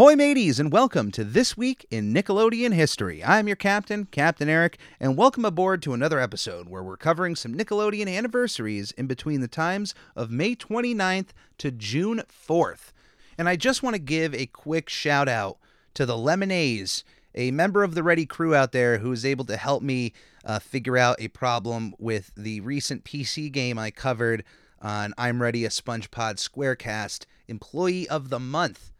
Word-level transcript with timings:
Ahoy, 0.00 0.16
mateys, 0.16 0.58
and 0.58 0.72
welcome 0.72 1.10
to 1.10 1.24
This 1.24 1.58
Week 1.58 1.84
in 1.90 2.14
Nickelodeon 2.14 2.72
History. 2.72 3.22
I'm 3.22 3.46
your 3.46 3.54
captain, 3.54 4.06
Captain 4.06 4.48
Eric, 4.48 4.78
and 4.98 5.14
welcome 5.14 5.44
aboard 5.44 5.82
to 5.82 5.92
another 5.92 6.18
episode 6.18 6.70
where 6.70 6.82
we're 6.82 6.96
covering 6.96 7.36
some 7.36 7.54
Nickelodeon 7.54 8.08
anniversaries 8.08 8.92
in 8.92 9.06
between 9.06 9.42
the 9.42 9.46
times 9.46 9.94
of 10.16 10.30
May 10.30 10.56
29th 10.56 11.26
to 11.58 11.70
June 11.70 12.22
4th. 12.30 12.92
And 13.36 13.46
I 13.46 13.56
just 13.56 13.82
want 13.82 13.92
to 13.92 14.00
give 14.00 14.34
a 14.34 14.46
quick 14.46 14.88
shout 14.88 15.28
out 15.28 15.58
to 15.92 16.06
the 16.06 16.16
Lemonades, 16.16 17.04
a 17.34 17.50
member 17.50 17.82
of 17.82 17.94
the 17.94 18.02
Ready 18.02 18.24
crew 18.24 18.54
out 18.54 18.72
there 18.72 19.00
who 19.00 19.10
was 19.10 19.26
able 19.26 19.44
to 19.44 19.58
help 19.58 19.82
me 19.82 20.14
uh, 20.46 20.60
figure 20.60 20.96
out 20.96 21.20
a 21.20 21.28
problem 21.28 21.94
with 21.98 22.32
the 22.38 22.60
recent 22.60 23.04
PC 23.04 23.52
game 23.52 23.78
I 23.78 23.90
covered 23.90 24.44
on 24.80 25.12
I'm 25.18 25.42
Ready 25.42 25.66
a 25.66 25.68
SpongePod 25.68 26.36
Squarecast 26.36 27.26
Employee 27.48 28.08
of 28.08 28.30
the 28.30 28.40
Month 28.40 28.92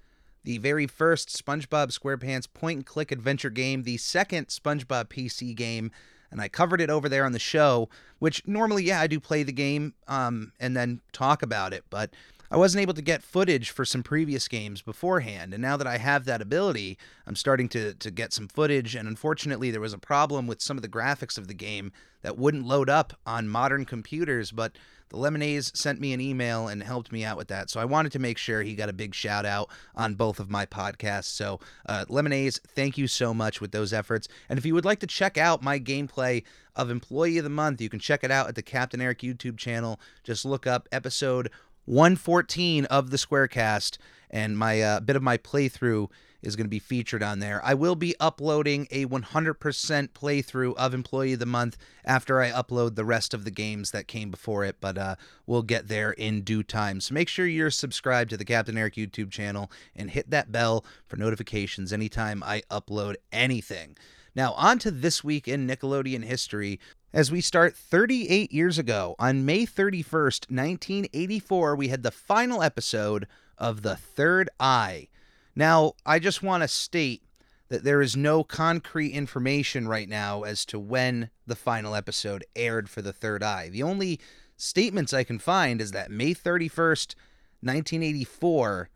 the 0.44 0.58
very 0.58 0.86
first 0.86 1.28
SpongeBob 1.28 1.96
SquarePants 1.96 2.46
point 2.52 2.76
and 2.78 2.86
click 2.86 3.12
adventure 3.12 3.50
game, 3.50 3.82
the 3.82 3.96
second 3.96 4.48
SpongeBob 4.48 5.06
PC 5.06 5.54
game, 5.54 5.90
and 6.30 6.40
I 6.40 6.48
covered 6.48 6.80
it 6.80 6.90
over 6.90 7.08
there 7.08 7.24
on 7.24 7.32
the 7.32 7.38
show, 7.38 7.88
which 8.18 8.46
normally, 8.46 8.84
yeah, 8.84 9.00
I 9.00 9.06
do 9.06 9.20
play 9.20 9.42
the 9.42 9.52
game 9.52 9.94
um, 10.08 10.52
and 10.60 10.76
then 10.76 11.00
talk 11.12 11.42
about 11.42 11.72
it, 11.72 11.84
but 11.90 12.10
I 12.50 12.56
wasn't 12.56 12.82
able 12.82 12.94
to 12.94 13.02
get 13.02 13.22
footage 13.22 13.70
for 13.70 13.84
some 13.84 14.02
previous 14.02 14.48
games 14.48 14.82
beforehand. 14.82 15.54
And 15.54 15.62
now 15.62 15.76
that 15.76 15.86
I 15.86 15.98
have 15.98 16.24
that 16.24 16.42
ability, 16.42 16.98
I'm 17.26 17.36
starting 17.36 17.68
to, 17.70 17.94
to 17.94 18.10
get 18.10 18.32
some 18.32 18.48
footage. 18.48 18.96
And 18.96 19.06
unfortunately, 19.06 19.70
there 19.70 19.80
was 19.80 19.92
a 19.92 19.98
problem 19.98 20.46
with 20.46 20.60
some 20.60 20.76
of 20.76 20.82
the 20.82 20.88
graphics 20.88 21.38
of 21.38 21.46
the 21.46 21.54
game 21.54 21.92
that 22.22 22.36
wouldn't 22.36 22.66
load 22.66 22.90
up 22.90 23.14
on 23.24 23.48
modern 23.48 23.84
computers, 23.84 24.50
but 24.50 24.72
the 25.10 25.16
Lemonades 25.16 25.72
sent 25.74 26.00
me 26.00 26.12
an 26.12 26.20
email 26.20 26.68
and 26.68 26.82
helped 26.82 27.10
me 27.10 27.24
out 27.24 27.36
with 27.36 27.48
that. 27.48 27.68
So 27.68 27.80
I 27.80 27.84
wanted 27.84 28.12
to 28.12 28.18
make 28.18 28.38
sure 28.38 28.62
he 28.62 28.74
got 28.74 28.88
a 28.88 28.92
big 28.92 29.14
shout 29.14 29.44
out 29.44 29.68
on 29.94 30.14
both 30.14 30.38
of 30.38 30.50
my 30.50 30.66
podcasts. 30.66 31.24
So, 31.24 31.58
uh, 31.86 32.04
Lemonades, 32.08 32.60
thank 32.66 32.96
you 32.96 33.08
so 33.08 33.34
much 33.34 33.60
with 33.60 33.72
those 33.72 33.92
efforts. 33.92 34.28
And 34.48 34.58
if 34.58 34.64
you 34.64 34.74
would 34.74 34.84
like 34.84 35.00
to 35.00 35.08
check 35.08 35.36
out 35.36 35.62
my 35.62 35.80
gameplay 35.80 36.44
of 36.76 36.90
Employee 36.90 37.38
of 37.38 37.44
the 37.44 37.50
Month, 37.50 37.80
you 37.80 37.88
can 37.88 37.98
check 37.98 38.22
it 38.22 38.30
out 38.30 38.48
at 38.48 38.54
the 38.54 38.62
Captain 38.62 39.00
Eric 39.00 39.18
YouTube 39.18 39.58
channel. 39.58 39.98
Just 40.22 40.44
look 40.44 40.66
up 40.66 40.88
episode 40.92 41.50
114 41.90 42.84
of 42.84 43.10
the 43.10 43.16
Squarecast, 43.16 43.98
and 44.30 44.56
my 44.56 44.80
uh, 44.80 45.00
bit 45.00 45.16
of 45.16 45.24
my 45.24 45.36
playthrough 45.36 46.08
is 46.40 46.54
going 46.54 46.64
to 46.64 46.70
be 46.70 46.78
featured 46.78 47.20
on 47.20 47.40
there. 47.40 47.60
I 47.64 47.74
will 47.74 47.96
be 47.96 48.14
uploading 48.20 48.86
a 48.92 49.06
100% 49.06 50.08
playthrough 50.10 50.76
of 50.76 50.94
Employee 50.94 51.32
of 51.32 51.40
the 51.40 51.46
Month 51.46 51.76
after 52.04 52.40
I 52.40 52.52
upload 52.52 52.94
the 52.94 53.04
rest 53.04 53.34
of 53.34 53.44
the 53.44 53.50
games 53.50 53.90
that 53.90 54.06
came 54.06 54.30
before 54.30 54.64
it, 54.64 54.76
but 54.80 54.96
uh, 54.96 55.16
we'll 55.48 55.62
get 55.62 55.88
there 55.88 56.12
in 56.12 56.42
due 56.42 56.62
time. 56.62 57.00
So 57.00 57.12
make 57.12 57.28
sure 57.28 57.44
you're 57.44 57.72
subscribed 57.72 58.30
to 58.30 58.36
the 58.36 58.44
Captain 58.44 58.78
Eric 58.78 58.94
YouTube 58.94 59.32
channel 59.32 59.68
and 59.96 60.12
hit 60.12 60.30
that 60.30 60.52
bell 60.52 60.84
for 61.08 61.16
notifications 61.16 61.92
anytime 61.92 62.40
I 62.44 62.62
upload 62.70 63.16
anything. 63.32 63.96
Now, 64.34 64.52
on 64.52 64.78
to 64.78 64.92
this 64.92 65.24
week 65.24 65.48
in 65.48 65.66
Nickelodeon 65.66 66.24
history. 66.24 66.78
As 67.12 67.32
we 67.32 67.40
start 67.40 67.74
38 67.74 68.52
years 68.52 68.78
ago, 68.78 69.16
on 69.18 69.44
May 69.44 69.66
31st, 69.66 70.48
1984, 70.48 71.74
we 71.74 71.88
had 71.88 72.04
the 72.04 72.12
final 72.12 72.62
episode 72.62 73.26
of 73.58 73.82
The 73.82 73.96
Third 73.96 74.48
Eye. 74.60 75.08
Now, 75.56 75.94
I 76.06 76.20
just 76.20 76.40
want 76.40 76.62
to 76.62 76.68
state 76.68 77.24
that 77.68 77.82
there 77.82 78.00
is 78.00 78.16
no 78.16 78.44
concrete 78.44 79.10
information 79.10 79.88
right 79.88 80.08
now 80.08 80.44
as 80.44 80.64
to 80.66 80.78
when 80.78 81.30
the 81.48 81.56
final 81.56 81.96
episode 81.96 82.44
aired 82.54 82.88
for 82.88 83.02
The 83.02 83.12
Third 83.12 83.42
Eye. 83.42 83.70
The 83.70 83.82
only 83.82 84.20
statements 84.56 85.12
I 85.12 85.24
can 85.24 85.40
find 85.40 85.80
is 85.80 85.90
that 85.90 86.12
May 86.12 86.32
31st, 86.32 87.16
1984 87.60 88.88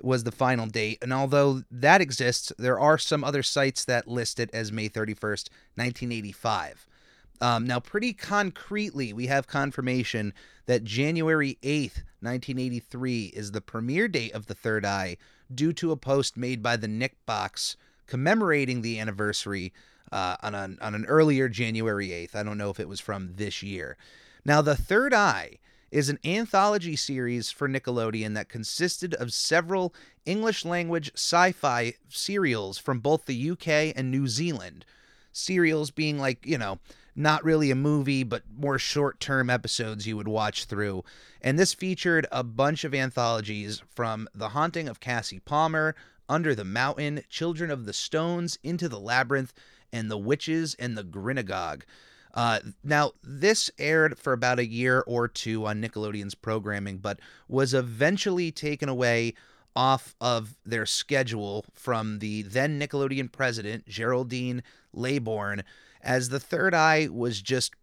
was 0.00 0.24
the 0.24 0.32
final 0.32 0.66
date. 0.66 1.00
And 1.02 1.12
although 1.12 1.64
that 1.70 2.00
exists, 2.00 2.50
there 2.56 2.80
are 2.80 2.96
some 2.96 3.22
other 3.22 3.42
sites 3.42 3.84
that 3.84 4.08
list 4.08 4.40
it 4.40 4.48
as 4.54 4.72
May 4.72 4.88
31st, 4.88 5.50
1985. 5.74 6.86
Um, 7.40 7.66
now, 7.66 7.78
pretty 7.80 8.12
concretely, 8.12 9.12
we 9.12 9.26
have 9.26 9.46
confirmation 9.46 10.32
that 10.66 10.84
January 10.84 11.58
8th, 11.62 12.02
1983 12.20 13.26
is 13.26 13.52
the 13.52 13.60
premiere 13.60 14.08
date 14.08 14.32
of 14.32 14.46
The 14.46 14.54
Third 14.54 14.84
Eye 14.84 15.16
due 15.54 15.72
to 15.74 15.92
a 15.92 15.96
post 15.96 16.36
made 16.36 16.62
by 16.62 16.76
the 16.76 16.88
Nick 16.88 17.24
Box 17.26 17.76
commemorating 18.06 18.82
the 18.82 18.98
anniversary 18.98 19.72
uh, 20.10 20.36
on, 20.42 20.54
an, 20.54 20.78
on 20.80 20.94
an 20.94 21.04
earlier 21.06 21.48
January 21.48 22.08
8th. 22.08 22.34
I 22.34 22.42
don't 22.42 22.58
know 22.58 22.70
if 22.70 22.80
it 22.80 22.88
was 22.88 23.00
from 23.00 23.34
this 23.36 23.62
year. 23.62 23.96
Now, 24.44 24.62
The 24.62 24.76
Third 24.76 25.14
Eye 25.14 25.58
is 25.90 26.08
an 26.08 26.18
anthology 26.24 26.96
series 26.96 27.50
for 27.50 27.68
Nickelodeon 27.68 28.34
that 28.34 28.48
consisted 28.48 29.14
of 29.14 29.32
several 29.32 29.94
English 30.26 30.64
language 30.64 31.10
sci 31.14 31.52
fi 31.52 31.94
serials 32.08 32.78
from 32.78 33.00
both 33.00 33.24
the 33.24 33.50
UK 33.50 33.94
and 33.96 34.10
New 34.10 34.26
Zealand. 34.26 34.84
Serials 35.32 35.90
being 35.90 36.18
like, 36.18 36.44
you 36.44 36.58
know, 36.58 36.78
not 37.18 37.44
really 37.44 37.72
a 37.72 37.74
movie, 37.74 38.22
but 38.22 38.44
more 38.56 38.78
short 38.78 39.18
term 39.18 39.50
episodes 39.50 40.06
you 40.06 40.16
would 40.16 40.28
watch 40.28 40.66
through. 40.66 41.04
And 41.42 41.58
this 41.58 41.74
featured 41.74 42.28
a 42.30 42.44
bunch 42.44 42.84
of 42.84 42.94
anthologies 42.94 43.82
from 43.94 44.28
The 44.34 44.50
Haunting 44.50 44.88
of 44.88 45.00
Cassie 45.00 45.40
Palmer, 45.40 45.96
Under 46.28 46.54
the 46.54 46.64
Mountain, 46.64 47.24
Children 47.28 47.72
of 47.72 47.86
the 47.86 47.92
Stones, 47.92 48.56
Into 48.62 48.88
the 48.88 49.00
Labyrinth, 49.00 49.52
and 49.92 50.08
The 50.08 50.16
Witches 50.16 50.76
and 50.78 50.96
the 50.96 51.02
Grinnygog. 51.02 51.82
Uh, 52.34 52.60
now, 52.84 53.12
this 53.24 53.68
aired 53.78 54.16
for 54.16 54.32
about 54.32 54.60
a 54.60 54.66
year 54.66 55.02
or 55.06 55.26
two 55.26 55.66
on 55.66 55.82
Nickelodeon's 55.82 56.36
programming, 56.36 56.98
but 56.98 57.18
was 57.48 57.74
eventually 57.74 58.52
taken 58.52 58.88
away 58.88 59.34
off 59.74 60.14
of 60.20 60.56
their 60.64 60.86
schedule 60.86 61.64
from 61.72 62.20
the 62.20 62.42
then 62.42 62.78
Nickelodeon 62.78 63.32
president, 63.32 63.86
Geraldine 63.86 64.62
Laybourne, 64.94 65.62
as 66.02 66.28
the 66.28 66.40
third 66.40 66.74
eye 66.74 67.08
was 67.10 67.42
just 67.42 67.74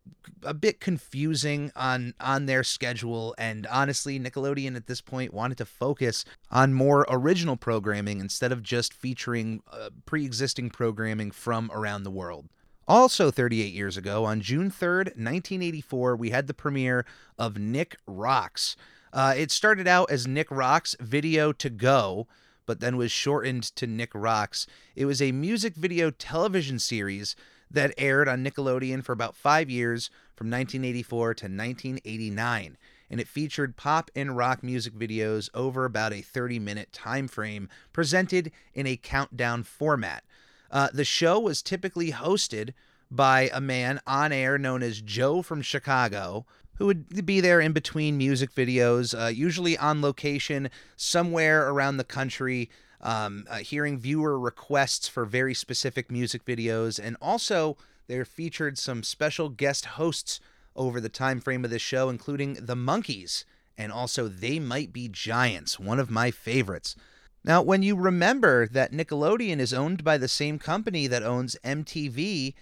a 0.43 0.53
bit 0.53 0.79
confusing 0.79 1.71
on 1.75 2.13
on 2.19 2.45
their 2.45 2.63
schedule 2.63 3.35
and 3.37 3.67
honestly 3.67 4.19
Nickelodeon 4.19 4.75
at 4.75 4.87
this 4.87 5.01
point 5.01 5.33
wanted 5.33 5.57
to 5.57 5.65
focus 5.65 6.25
on 6.51 6.73
more 6.73 7.05
original 7.09 7.57
programming 7.57 8.19
instead 8.19 8.51
of 8.51 8.63
just 8.63 8.93
featuring 8.93 9.61
uh, 9.71 9.89
pre-existing 10.05 10.69
programming 10.69 11.31
from 11.31 11.71
around 11.73 12.03
the 12.03 12.11
world. 12.11 12.47
Also 12.87 13.31
38 13.31 13.73
years 13.73 13.97
ago 13.97 14.25
on 14.25 14.41
June 14.41 14.69
3rd, 14.69 15.15
1984, 15.17 16.15
we 16.15 16.29
had 16.29 16.45
the 16.45 16.53
premiere 16.53 17.03
of 17.37 17.57
Nick 17.57 17.95
Rocks. 18.05 18.75
Uh, 19.11 19.33
it 19.35 19.49
started 19.49 19.87
out 19.87 20.11
as 20.11 20.27
Nick 20.27 20.51
Rocks 20.51 20.95
Video 20.99 21.51
to 21.53 21.69
Go, 21.71 22.27
but 22.67 22.81
then 22.81 22.95
was 22.95 23.11
shortened 23.11 23.63
to 23.75 23.87
Nick 23.87 24.11
Rocks. 24.13 24.67
It 24.95 25.05
was 25.05 25.19
a 25.19 25.31
music 25.31 25.73
video 25.75 26.11
television 26.11 26.77
series 26.77 27.35
that 27.69 27.93
aired 27.97 28.27
on 28.27 28.43
Nickelodeon 28.43 29.03
for 29.03 29.11
about 29.11 29.35
five 29.35 29.69
years 29.69 30.09
from 30.35 30.47
1984 30.47 31.33
to 31.35 31.45
1989. 31.45 32.77
And 33.09 33.19
it 33.19 33.27
featured 33.27 33.77
pop 33.77 34.09
and 34.15 34.35
rock 34.35 34.63
music 34.63 34.93
videos 34.93 35.49
over 35.53 35.85
about 35.85 36.13
a 36.13 36.21
30 36.21 36.59
minute 36.59 36.91
time 36.91 37.27
frame, 37.27 37.69
presented 37.93 38.51
in 38.73 38.87
a 38.87 38.97
countdown 38.97 39.63
format. 39.63 40.23
Uh, 40.71 40.89
the 40.93 41.05
show 41.05 41.39
was 41.39 41.61
typically 41.61 42.11
hosted 42.11 42.73
by 43.11 43.49
a 43.53 43.61
man 43.61 44.01
on 44.07 44.31
air 44.31 44.57
known 44.57 44.81
as 44.81 45.01
Joe 45.01 45.41
from 45.41 45.61
Chicago, 45.61 46.45
who 46.75 46.87
would 46.87 47.25
be 47.25 47.39
there 47.39 47.61
in 47.61 47.71
between 47.71 48.17
music 48.17 48.51
videos, 48.51 49.17
uh, 49.17 49.27
usually 49.27 49.77
on 49.77 50.01
location 50.01 50.69
somewhere 50.95 51.69
around 51.69 51.97
the 51.97 52.03
country, 52.03 52.69
um, 53.01 53.45
uh, 53.49 53.57
hearing 53.57 53.97
viewer 53.97 54.39
requests 54.39 55.07
for 55.07 55.25
very 55.25 55.53
specific 55.53 56.11
music 56.11 56.45
videos, 56.45 56.99
and 57.03 57.17
also 57.21 57.77
there 58.07 58.25
featured 58.25 58.77
some 58.77 59.03
special 59.03 59.49
guest 59.49 59.85
hosts 59.85 60.39
over 60.75 60.99
the 60.99 61.09
time 61.09 61.39
frame 61.39 61.63
of 61.63 61.71
this 61.71 61.81
show, 61.81 62.09
including 62.09 62.53
the 62.53 62.75
Monkees, 62.75 63.45
and 63.77 63.91
also 63.91 64.27
They 64.27 64.59
Might 64.59 64.93
Be 64.93 65.07
Giants, 65.07 65.79
one 65.79 65.99
of 65.99 66.11
my 66.11 66.31
favorites. 66.31 66.95
Now, 67.43 67.61
when 67.61 67.83
you 67.83 67.95
remember 67.95 68.67
that 68.67 68.91
Nickelodeon 68.91 69.59
is 69.59 69.73
owned 69.73 70.03
by 70.03 70.17
the 70.17 70.27
same 70.27 70.57
company 70.57 71.07
that 71.07 71.23
owns 71.23 71.55
MTV, 71.63 72.55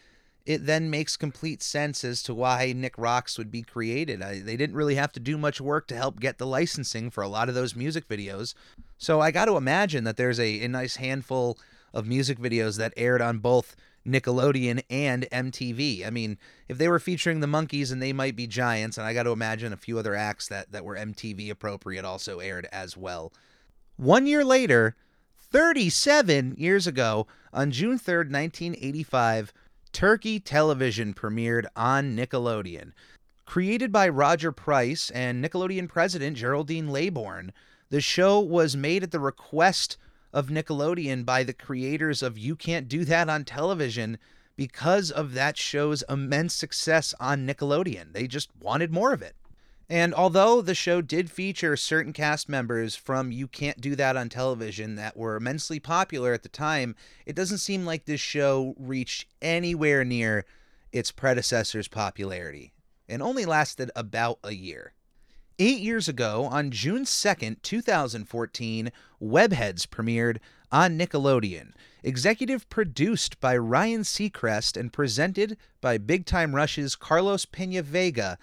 it 0.45 0.65
then 0.65 0.89
makes 0.89 1.15
complete 1.15 1.63
sense 1.63 2.03
as 2.03 2.21
to 2.23 2.33
why 2.33 2.73
Nick 2.75 2.97
Rocks 2.97 3.37
would 3.37 3.49
be 3.49 3.61
created. 3.61 4.21
I, 4.21 4.39
they 4.39 4.57
didn't 4.57 4.75
really 4.75 4.95
have 4.95 5.13
to 5.13 5.19
do 5.19 5.37
much 5.37 5.61
work 5.61 5.87
to 5.87 5.95
help 5.95 6.19
get 6.19 6.37
the 6.37 6.47
licensing 6.47 7.09
for 7.09 7.23
a 7.23 7.29
lot 7.29 7.47
of 7.47 7.55
those 7.55 7.75
music 7.75 8.07
videos. 8.09 8.53
So 8.97 9.21
I 9.21 9.31
got 9.31 9.45
to 9.45 9.55
imagine 9.55 10.03
that 10.03 10.17
there's 10.17 10.39
a, 10.39 10.61
a 10.63 10.67
nice 10.67 10.97
handful 10.97 11.57
of 11.93 12.07
music 12.07 12.39
videos 12.39 12.77
that 12.77 12.93
aired 12.97 13.21
on 13.21 13.39
both 13.39 13.75
Nickelodeon 14.05 14.83
and 14.89 15.25
MTV. 15.31 16.05
I 16.05 16.09
mean, 16.09 16.37
if 16.67 16.77
they 16.77 16.89
were 16.89 16.99
featuring 16.99 17.39
the 17.39 17.47
Monkees 17.47 17.91
and 17.91 18.01
they 18.01 18.11
might 18.11 18.35
be 18.35 18.47
giants, 18.47 18.97
and 18.97 19.07
I 19.07 19.13
got 19.13 19.23
to 19.23 19.31
imagine 19.31 19.71
a 19.71 19.77
few 19.77 19.97
other 19.97 20.15
acts 20.15 20.49
that, 20.49 20.73
that 20.73 20.83
were 20.83 20.95
MTV 20.95 21.49
appropriate 21.49 22.03
also 22.03 22.39
aired 22.39 22.67
as 22.71 22.97
well. 22.97 23.31
One 23.95 24.27
year 24.27 24.43
later, 24.43 24.97
37 25.37 26.55
years 26.57 26.85
ago, 26.85 27.27
on 27.53 27.71
June 27.71 27.97
3rd, 27.97 28.31
1985, 28.31 29.53
Turkey 29.93 30.39
Television 30.39 31.13
premiered 31.13 31.67
on 31.75 32.17
Nickelodeon. 32.17 32.93
Created 33.45 33.91
by 33.91 34.09
Roger 34.09 34.51
Price 34.51 35.11
and 35.11 35.43
Nickelodeon 35.43 35.87
president 35.87 36.35
Geraldine 36.35 36.87
Laybourne, 36.87 37.51
the 37.89 38.01
show 38.01 38.39
was 38.39 38.75
made 38.75 39.03
at 39.03 39.11
the 39.11 39.19
request 39.19 39.97
of 40.33 40.47
Nickelodeon 40.47 41.25
by 41.25 41.43
the 41.43 41.53
creators 41.53 42.23
of 42.23 42.39
You 42.39 42.55
Can't 42.55 42.87
Do 42.87 43.05
That 43.05 43.29
on 43.29 43.45
Television 43.45 44.17
because 44.55 45.11
of 45.11 45.33
that 45.33 45.57
show's 45.57 46.03
immense 46.09 46.55
success 46.55 47.13
on 47.19 47.45
Nickelodeon. 47.45 48.13
They 48.13 48.25
just 48.25 48.49
wanted 48.59 48.91
more 48.91 49.13
of 49.13 49.21
it. 49.21 49.35
And 49.93 50.11
although 50.15 50.59
the 50.59 50.73
show 50.73 51.01
did 51.01 51.29
feature 51.29 51.77
certain 51.77 52.13
cast 52.13 52.49
members 52.49 52.95
from 52.95 53.31
You 53.31 53.47
Can't 53.47 53.79
Do 53.79 53.95
That 53.95 54.17
on 54.17 54.27
Television 54.27 54.95
that 54.95 55.15
were 55.15 55.35
immensely 55.35 55.79
popular 55.79 56.33
at 56.33 56.41
the 56.41 56.49
time, 56.49 56.95
it 57.27 57.35
doesn't 57.35 57.59
seem 57.59 57.85
like 57.85 58.05
this 58.05 58.19
show 58.19 58.73
reached 58.79 59.27
anywhere 59.39 60.03
near 60.03 60.47
its 60.91 61.11
predecessor's 61.11 61.87
popularity 61.87 62.73
and 63.07 63.21
only 63.21 63.45
lasted 63.45 63.91
about 63.95 64.39
a 64.43 64.55
year. 64.55 64.93
Eight 65.59 65.81
years 65.81 66.07
ago, 66.07 66.45
on 66.45 66.71
June 66.71 67.03
2nd, 67.03 67.61
2014, 67.61 68.91
Webheads 69.21 69.85
premiered 69.85 70.37
on 70.71 70.97
Nickelodeon. 70.97 71.73
Executive 72.01 72.67
produced 72.71 73.39
by 73.39 73.55
Ryan 73.55 74.01
Seacrest 74.01 74.75
and 74.75 74.91
presented 74.91 75.55
by 75.81 75.99
Big 75.99 76.25
Time 76.25 76.55
Rush's 76.55 76.95
Carlos 76.95 77.45
Pena 77.45 77.83
Vega, 77.83 78.39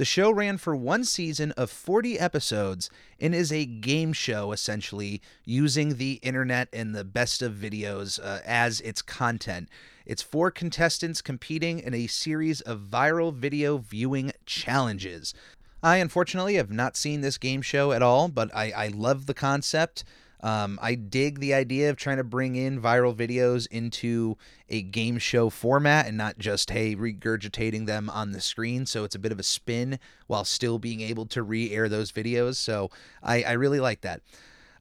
the 0.00 0.06
show 0.06 0.30
ran 0.30 0.56
for 0.56 0.74
one 0.74 1.04
season 1.04 1.52
of 1.58 1.70
40 1.70 2.18
episodes 2.18 2.88
and 3.20 3.34
is 3.34 3.52
a 3.52 3.66
game 3.66 4.14
show, 4.14 4.50
essentially, 4.50 5.20
using 5.44 5.96
the 5.96 6.14
internet 6.22 6.70
and 6.72 6.94
the 6.94 7.04
best 7.04 7.42
of 7.42 7.52
videos 7.52 8.18
uh, 8.18 8.38
as 8.46 8.80
its 8.80 9.02
content. 9.02 9.68
It's 10.06 10.22
four 10.22 10.50
contestants 10.50 11.20
competing 11.20 11.80
in 11.80 11.92
a 11.92 12.06
series 12.06 12.62
of 12.62 12.80
viral 12.90 13.34
video 13.34 13.76
viewing 13.76 14.32
challenges. 14.46 15.34
I 15.82 15.98
unfortunately 15.98 16.54
have 16.54 16.70
not 16.70 16.96
seen 16.96 17.20
this 17.20 17.36
game 17.36 17.60
show 17.60 17.92
at 17.92 18.00
all, 18.00 18.28
but 18.28 18.50
I, 18.56 18.70
I 18.70 18.88
love 18.88 19.26
the 19.26 19.34
concept. 19.34 20.02
Um, 20.42 20.78
I 20.80 20.94
dig 20.94 21.38
the 21.38 21.54
idea 21.54 21.90
of 21.90 21.96
trying 21.96 22.16
to 22.16 22.24
bring 22.24 22.56
in 22.56 22.80
viral 22.80 23.14
videos 23.14 23.66
into 23.70 24.36
a 24.68 24.82
game 24.82 25.18
show 25.18 25.50
format 25.50 26.06
and 26.06 26.16
not 26.16 26.38
just, 26.38 26.70
hey, 26.70 26.96
regurgitating 26.96 27.86
them 27.86 28.08
on 28.08 28.32
the 28.32 28.40
screen. 28.40 28.86
So 28.86 29.04
it's 29.04 29.14
a 29.14 29.18
bit 29.18 29.32
of 29.32 29.38
a 29.38 29.44
spin 29.44 29.98
while 30.26 30.44
still 30.44 30.78
being 30.78 31.00
able 31.00 31.26
to 31.26 31.42
re 31.42 31.70
air 31.70 31.88
those 31.88 32.12
videos. 32.12 32.56
So 32.56 32.90
I, 33.22 33.42
I 33.42 33.52
really 33.52 33.80
like 33.80 34.00
that. 34.00 34.22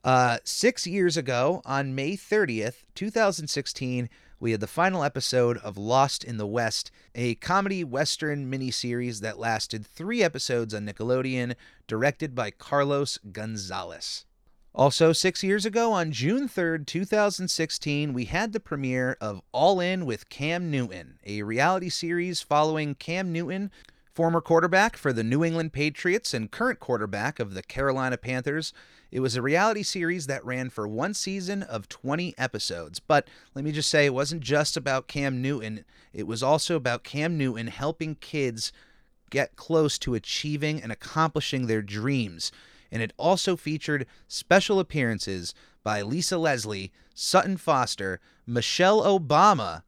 Uh, 0.04 0.38
six 0.46 0.88
years 0.88 1.18
ago, 1.18 1.62
on 1.66 1.94
May 1.94 2.16
30th, 2.16 2.86
2016, 2.96 4.10
we 4.40 4.52
had 4.52 4.62
the 4.62 4.68
final 4.68 5.04
episode 5.04 5.58
of 5.58 5.78
Lost 5.78 6.24
in 6.24 6.38
the 6.38 6.48
West, 6.48 6.92
a 7.14 7.36
comedy 7.36 7.84
western 7.84 8.50
miniseries 8.50 9.20
that 9.20 9.38
lasted 9.38 9.86
three 9.86 10.24
episodes 10.24 10.74
on 10.74 10.86
Nickelodeon, 10.86 11.56
directed 11.88 12.34
by 12.34 12.50
Carlos 12.50 13.18
Gonzalez. 13.34 14.24
Also, 14.75 15.12
six 15.12 15.44
years 15.44 15.66
ago, 15.66 15.92
on 15.92 16.12
June 16.12 16.48
3rd, 16.48 16.86
2016, 16.86 18.13
we 18.13 18.25
had 18.25 18.54
the 18.54 18.60
premiere 18.60 19.18
of 19.19 19.42
All 19.51 19.80
In 19.80 20.06
with 20.06 20.30
Cam 20.30 20.69
Newton, 20.69 21.18
a 21.25 21.42
reality 21.42 21.89
series 21.89 22.42
following 22.42 22.94
Cam 22.94 23.33
Newton, 23.33 23.71
former 24.13 24.42
quarterback 24.42 24.95
for 24.95 25.12
the 25.12 25.24
New 25.24 25.44
England 25.44 25.74
Patriots 25.74 26.36
and 26.36 26.51
current 26.51 26.80
quarterback 26.80 27.39
of 27.39 27.56
the 27.56 27.63
Carolina 27.63 28.16
Panthers. 28.16 28.71
It 29.12 29.21
was 29.21 29.36
a 29.36 29.42
reality 29.42 29.81
series 29.81 30.27
that 30.27 30.45
ran 30.45 30.69
for 30.69 30.88
one 30.88 31.16
season 31.16 31.63
of 31.63 31.89
20 31.89 32.36
episodes. 32.38 33.00
But 33.00 33.27
let 33.56 33.66
me 33.66 33.71
just 33.71 33.89
say, 33.89 34.06
it 34.06 34.13
wasn't 34.13 34.42
just 34.42 34.77
about 34.77 35.07
Cam 35.07 35.42
Newton, 35.42 35.83
it 36.13 36.27
was 36.27 36.44
also 36.44 36.75
about 36.75 37.04
Cam 37.04 37.39
Newton 37.39 37.68
helping 37.68 38.16
kids 38.16 38.71
get 39.31 39.56
close 39.56 39.98
to 40.00 40.13
achieving 40.13 40.81
and 40.81 40.92
accomplishing 40.92 41.66
their 41.66 41.81
dreams 41.81 42.51
and 42.92 43.02
it 43.02 43.14
also 43.18 43.56
featured 43.56 44.06
special 44.28 44.80
appearances 44.80 45.54
by 45.84 46.02
Lisa 46.02 46.38
Leslie, 46.38 46.92
Sutton 47.14 47.58
Foster, 47.58 48.20
Michelle 48.46 49.02
Obama, 49.04 49.84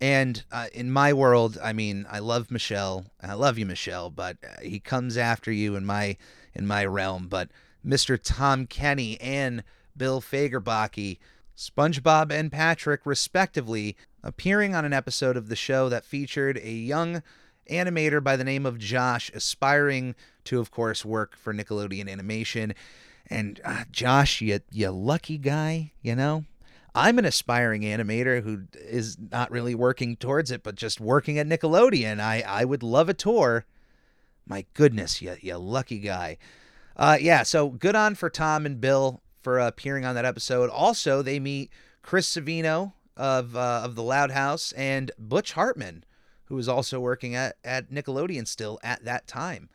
and 0.00 0.44
uh, 0.52 0.66
in 0.72 0.90
my 0.90 1.12
world, 1.12 1.58
I 1.62 1.72
mean, 1.72 2.06
I 2.08 2.20
love 2.20 2.50
Michelle. 2.50 3.06
I 3.20 3.34
love 3.34 3.58
you, 3.58 3.66
Michelle, 3.66 4.10
but 4.10 4.36
uh, 4.44 4.60
he 4.62 4.78
comes 4.78 5.16
after 5.16 5.50
you 5.50 5.74
in 5.74 5.84
my 5.84 6.16
in 6.54 6.66
my 6.66 6.84
realm. 6.84 7.26
But 7.26 7.50
Mr. 7.84 8.18
Tom 8.22 8.66
Kenny 8.66 9.20
and 9.20 9.64
Bill 9.96 10.20
Fagerbakke, 10.20 11.18
SpongeBob 11.56 12.30
and 12.30 12.52
Patrick, 12.52 13.04
respectively, 13.04 13.96
appearing 14.22 14.74
on 14.74 14.84
an 14.84 14.92
episode 14.92 15.36
of 15.36 15.48
the 15.48 15.56
show 15.56 15.88
that 15.88 16.04
featured 16.04 16.58
a 16.58 16.70
young 16.70 17.22
animator 17.68 18.22
by 18.22 18.36
the 18.36 18.44
name 18.44 18.64
of 18.64 18.78
Josh, 18.78 19.30
aspiring 19.34 20.14
to, 20.48 20.60
of 20.60 20.70
course, 20.70 21.04
work 21.04 21.36
for 21.36 21.54
Nickelodeon 21.54 22.10
Animation. 22.10 22.74
And 23.30 23.60
uh, 23.64 23.84
Josh, 23.90 24.40
you, 24.40 24.60
you 24.70 24.90
lucky 24.90 25.38
guy, 25.38 25.92
you 26.02 26.14
know? 26.14 26.44
I'm 26.94 27.18
an 27.18 27.24
aspiring 27.24 27.82
animator 27.82 28.42
who 28.42 28.62
is 28.74 29.16
not 29.30 29.50
really 29.50 29.74
working 29.74 30.16
towards 30.16 30.50
it, 30.50 30.62
but 30.62 30.74
just 30.74 31.00
working 31.00 31.38
at 31.38 31.46
Nickelodeon. 31.46 32.18
I, 32.18 32.42
I 32.46 32.64
would 32.64 32.82
love 32.82 33.08
a 33.08 33.14
tour. 33.14 33.66
My 34.46 34.64
goodness, 34.74 35.22
you, 35.22 35.36
you 35.40 35.56
lucky 35.58 35.98
guy. 35.98 36.38
Uh, 36.96 37.18
yeah, 37.20 37.42
so 37.42 37.68
good 37.68 37.94
on 37.94 38.14
for 38.14 38.30
Tom 38.30 38.66
and 38.66 38.80
Bill 38.80 39.20
for 39.42 39.58
appearing 39.58 40.04
on 40.04 40.14
that 40.16 40.24
episode. 40.24 40.70
Also, 40.70 41.22
they 41.22 41.38
meet 41.38 41.70
Chris 42.02 42.34
Savino 42.34 42.94
of 43.16 43.54
uh, 43.54 43.82
of 43.84 43.94
the 43.94 44.02
Loud 44.02 44.30
House 44.30 44.72
and 44.72 45.10
Butch 45.18 45.52
Hartman, 45.52 46.04
who 46.46 46.56
was 46.56 46.68
also 46.68 46.98
working 46.98 47.34
at, 47.34 47.56
at 47.62 47.90
Nickelodeon 47.90 48.48
still 48.48 48.80
at 48.82 49.04
that 49.04 49.26
time. 49.26 49.68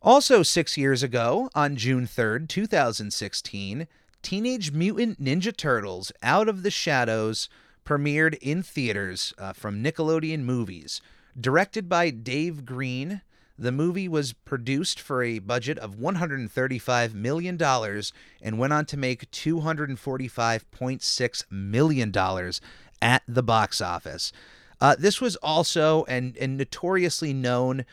Also, 0.00 0.44
six 0.44 0.76
years 0.76 1.02
ago, 1.02 1.50
on 1.56 1.74
June 1.74 2.06
3rd, 2.06 2.48
2016, 2.48 3.88
Teenage 4.22 4.70
Mutant 4.70 5.20
Ninja 5.20 5.56
Turtles 5.56 6.12
Out 6.22 6.48
of 6.48 6.62
the 6.62 6.70
Shadows 6.70 7.48
premiered 7.84 8.38
in 8.40 8.62
theaters 8.62 9.34
uh, 9.38 9.52
from 9.52 9.82
Nickelodeon 9.82 10.42
Movies. 10.42 11.00
Directed 11.38 11.88
by 11.88 12.10
Dave 12.10 12.64
Green, 12.64 13.22
the 13.58 13.72
movie 13.72 14.06
was 14.06 14.34
produced 14.34 15.00
for 15.00 15.24
a 15.24 15.40
budget 15.40 15.80
of 15.80 15.96
$135 15.96 17.14
million 17.14 17.60
and 17.60 18.58
went 18.58 18.72
on 18.72 18.84
to 18.84 18.96
make 18.96 19.28
$245.6 19.32 21.44
million 21.50 22.12
at 23.02 23.22
the 23.26 23.42
box 23.42 23.80
office. 23.80 24.30
Uh, 24.80 24.94
this 24.96 25.20
was 25.20 25.34
also 25.36 26.04
and, 26.04 26.36
and 26.36 26.56
notoriously 26.56 27.32
known 27.32 27.84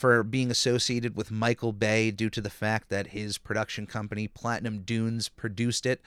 for 0.00 0.22
being 0.22 0.50
associated 0.50 1.14
with 1.14 1.30
Michael 1.30 1.74
Bay 1.74 2.10
due 2.10 2.30
to 2.30 2.40
the 2.40 2.48
fact 2.48 2.88
that 2.88 3.08
his 3.08 3.36
production 3.36 3.86
company, 3.86 4.26
Platinum 4.26 4.78
Dunes, 4.78 5.28
produced 5.28 5.84
it. 5.84 6.00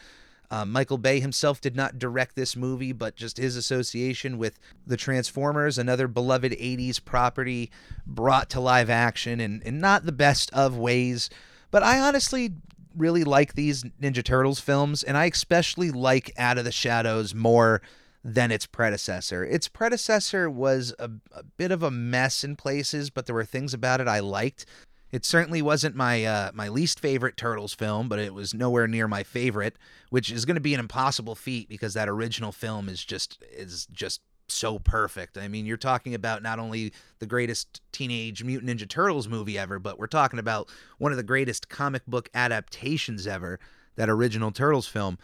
Uh, 0.49 0.65
Michael 0.65 0.97
Bay 0.97 1.19
himself 1.19 1.61
did 1.61 1.75
not 1.75 1.99
direct 1.99 2.35
this 2.35 2.55
movie, 2.55 2.91
but 2.91 3.15
just 3.15 3.37
his 3.37 3.55
association 3.55 4.39
with 4.39 4.57
the 4.87 4.97
Transformers, 4.97 5.77
another 5.77 6.07
beloved 6.07 6.53
80s 6.53 7.05
property, 7.05 7.69
brought 8.07 8.49
to 8.49 8.59
live 8.59 8.89
action 8.89 9.39
in, 9.39 9.61
in 9.61 9.79
not 9.79 10.07
the 10.07 10.11
best 10.11 10.51
of 10.53 10.75
ways. 10.75 11.29
But 11.69 11.83
I 11.83 11.99
honestly 11.99 12.55
really 12.97 13.23
like 13.23 13.53
these 13.53 13.83
Ninja 14.01 14.23
Turtles 14.23 14.59
films, 14.59 15.03
and 15.03 15.15
I 15.15 15.25
especially 15.25 15.91
like 15.91 16.33
Out 16.35 16.57
of 16.57 16.65
the 16.65 16.71
Shadows 16.71 17.35
more 17.35 17.83
than 18.23 18.51
its 18.51 18.65
predecessor. 18.65 19.43
Its 19.43 19.67
predecessor 19.67 20.49
was 20.49 20.93
a, 20.97 21.09
a, 21.31 21.43
bit 21.43 21.71
of 21.71 21.83
a 21.83 21.91
mess 21.91 22.43
in 22.43 22.55
places, 22.55 23.09
but 23.09 23.25
there 23.25 23.35
were 23.35 23.43
things 23.43 23.73
about 23.73 23.99
it 23.99 24.07
I 24.07 24.19
liked. 24.19 24.65
It 25.11 25.25
certainly 25.25 25.61
wasn't 25.61 25.95
my 25.95 26.23
uh, 26.23 26.51
my 26.55 26.69
least 26.69 26.99
favorite 26.99 27.37
Turtles 27.37 27.73
film, 27.73 28.09
but 28.09 28.17
it 28.17 28.33
was 28.33 28.53
nowhere 28.53 28.87
near 28.87 29.07
my 29.07 29.23
favorite, 29.23 29.77
which 30.09 30.31
is 30.31 30.45
going 30.45 30.55
to 30.55 30.61
be 30.61 30.73
an 30.73 30.79
impossible 30.79 31.35
feat 31.35 31.69
because 31.69 31.93
that 31.93 32.09
original 32.09 32.51
film 32.51 32.89
is 32.89 33.03
just 33.03 33.43
is 33.51 33.85
just 33.91 34.21
so 34.47 34.79
perfect. 34.79 35.37
I 35.37 35.47
mean, 35.47 35.65
you're 35.65 35.77
talking 35.77 36.15
about 36.15 36.41
not 36.41 36.59
only 36.59 36.93
the 37.19 37.27
greatest 37.27 37.81
Teenage 37.91 38.43
Mutant 38.43 38.71
Ninja 38.71 38.87
Turtles 38.87 39.27
movie 39.27 39.57
ever, 39.57 39.79
but 39.79 39.99
we're 39.99 40.07
talking 40.07 40.39
about 40.39 40.69
one 40.97 41.11
of 41.11 41.17
the 41.17 41.23
greatest 41.23 41.69
comic 41.69 42.05
book 42.07 42.29
adaptations 42.33 43.27
ever. 43.27 43.59
That 43.95 44.09
original 44.09 44.51
Turtles 44.51 44.87
film. 44.87 45.19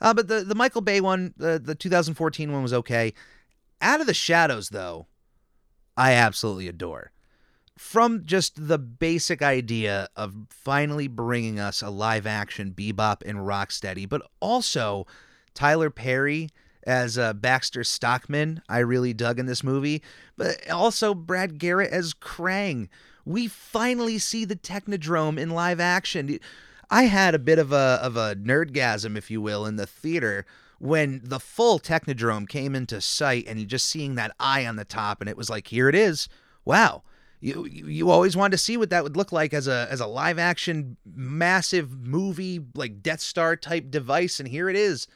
Uh, 0.00 0.14
but 0.14 0.28
the 0.28 0.40
the 0.42 0.54
Michael 0.54 0.80
Bay 0.80 1.00
one, 1.00 1.34
the 1.36 1.58
the 1.58 1.74
2014 1.74 2.52
one 2.52 2.62
was 2.62 2.72
okay. 2.72 3.12
Out 3.80 4.00
of 4.00 4.06
the 4.06 4.14
Shadows 4.14 4.70
though, 4.70 5.06
I 5.96 6.12
absolutely 6.12 6.68
adore. 6.68 7.12
From 7.78 8.26
just 8.26 8.68
the 8.68 8.78
basic 8.78 9.40
idea 9.40 10.08
of 10.14 10.34
finally 10.50 11.08
bringing 11.08 11.58
us 11.58 11.80
a 11.80 11.88
live 11.88 12.26
action 12.26 12.72
bebop 12.72 13.22
and 13.24 13.38
rocksteady, 13.38 14.06
but 14.08 14.22
also 14.40 15.06
Tyler 15.54 15.88
Perry 15.88 16.50
as 16.84 17.18
uh, 17.18 17.32
Baxter 17.32 17.84
Stockman, 17.84 18.62
I 18.68 18.78
really 18.78 19.12
dug 19.12 19.38
in 19.38 19.46
this 19.46 19.62
movie, 19.62 20.02
but 20.36 20.68
also 20.70 21.14
Brad 21.14 21.58
Garrett 21.58 21.92
as 21.92 22.14
Krang. 22.14 22.88
We 23.24 23.48
finally 23.48 24.18
see 24.18 24.44
the 24.44 24.56
Technodrome 24.56 25.38
in 25.38 25.50
live 25.50 25.80
action. 25.80 26.38
I 26.90 27.04
had 27.04 27.34
a 27.34 27.38
bit 27.38 27.58
of 27.58 27.72
a 27.72 27.98
of 28.02 28.16
a 28.16 28.34
nerdgasm, 28.34 29.16
if 29.16 29.30
you 29.30 29.40
will, 29.40 29.64
in 29.64 29.76
the 29.76 29.86
theater 29.86 30.44
when 30.78 31.20
the 31.22 31.38
full 31.38 31.78
Technodrome 31.78 32.48
came 32.48 32.74
into 32.74 33.00
sight 33.00 33.44
and 33.46 33.60
you 33.60 33.66
just 33.66 33.86
seeing 33.88 34.14
that 34.14 34.34
eye 34.40 34.66
on 34.66 34.76
the 34.76 34.84
top 34.84 35.20
and 35.20 35.28
it 35.28 35.36
was 35.36 35.50
like, 35.50 35.68
here 35.68 35.90
it 35.90 35.94
is. 35.94 36.28
Wow. 36.64 37.02
You, 37.38 37.66
you 37.66 38.10
always 38.10 38.36
wanted 38.36 38.52
to 38.52 38.58
see 38.58 38.76
what 38.76 38.90
that 38.90 39.02
would 39.02 39.16
look 39.16 39.30
like 39.30 39.54
as 39.54 39.68
a 39.68 39.86
as 39.90 40.00
a 40.00 40.06
live 40.06 40.38
action 40.38 40.96
massive 41.14 41.98
movie 42.06 42.60
like 42.74 43.02
Death 43.02 43.20
Star 43.20 43.56
type 43.56 43.90
device 43.90 44.40
and 44.40 44.48
here 44.48 44.68
it 44.68 44.76
is. 44.76 45.06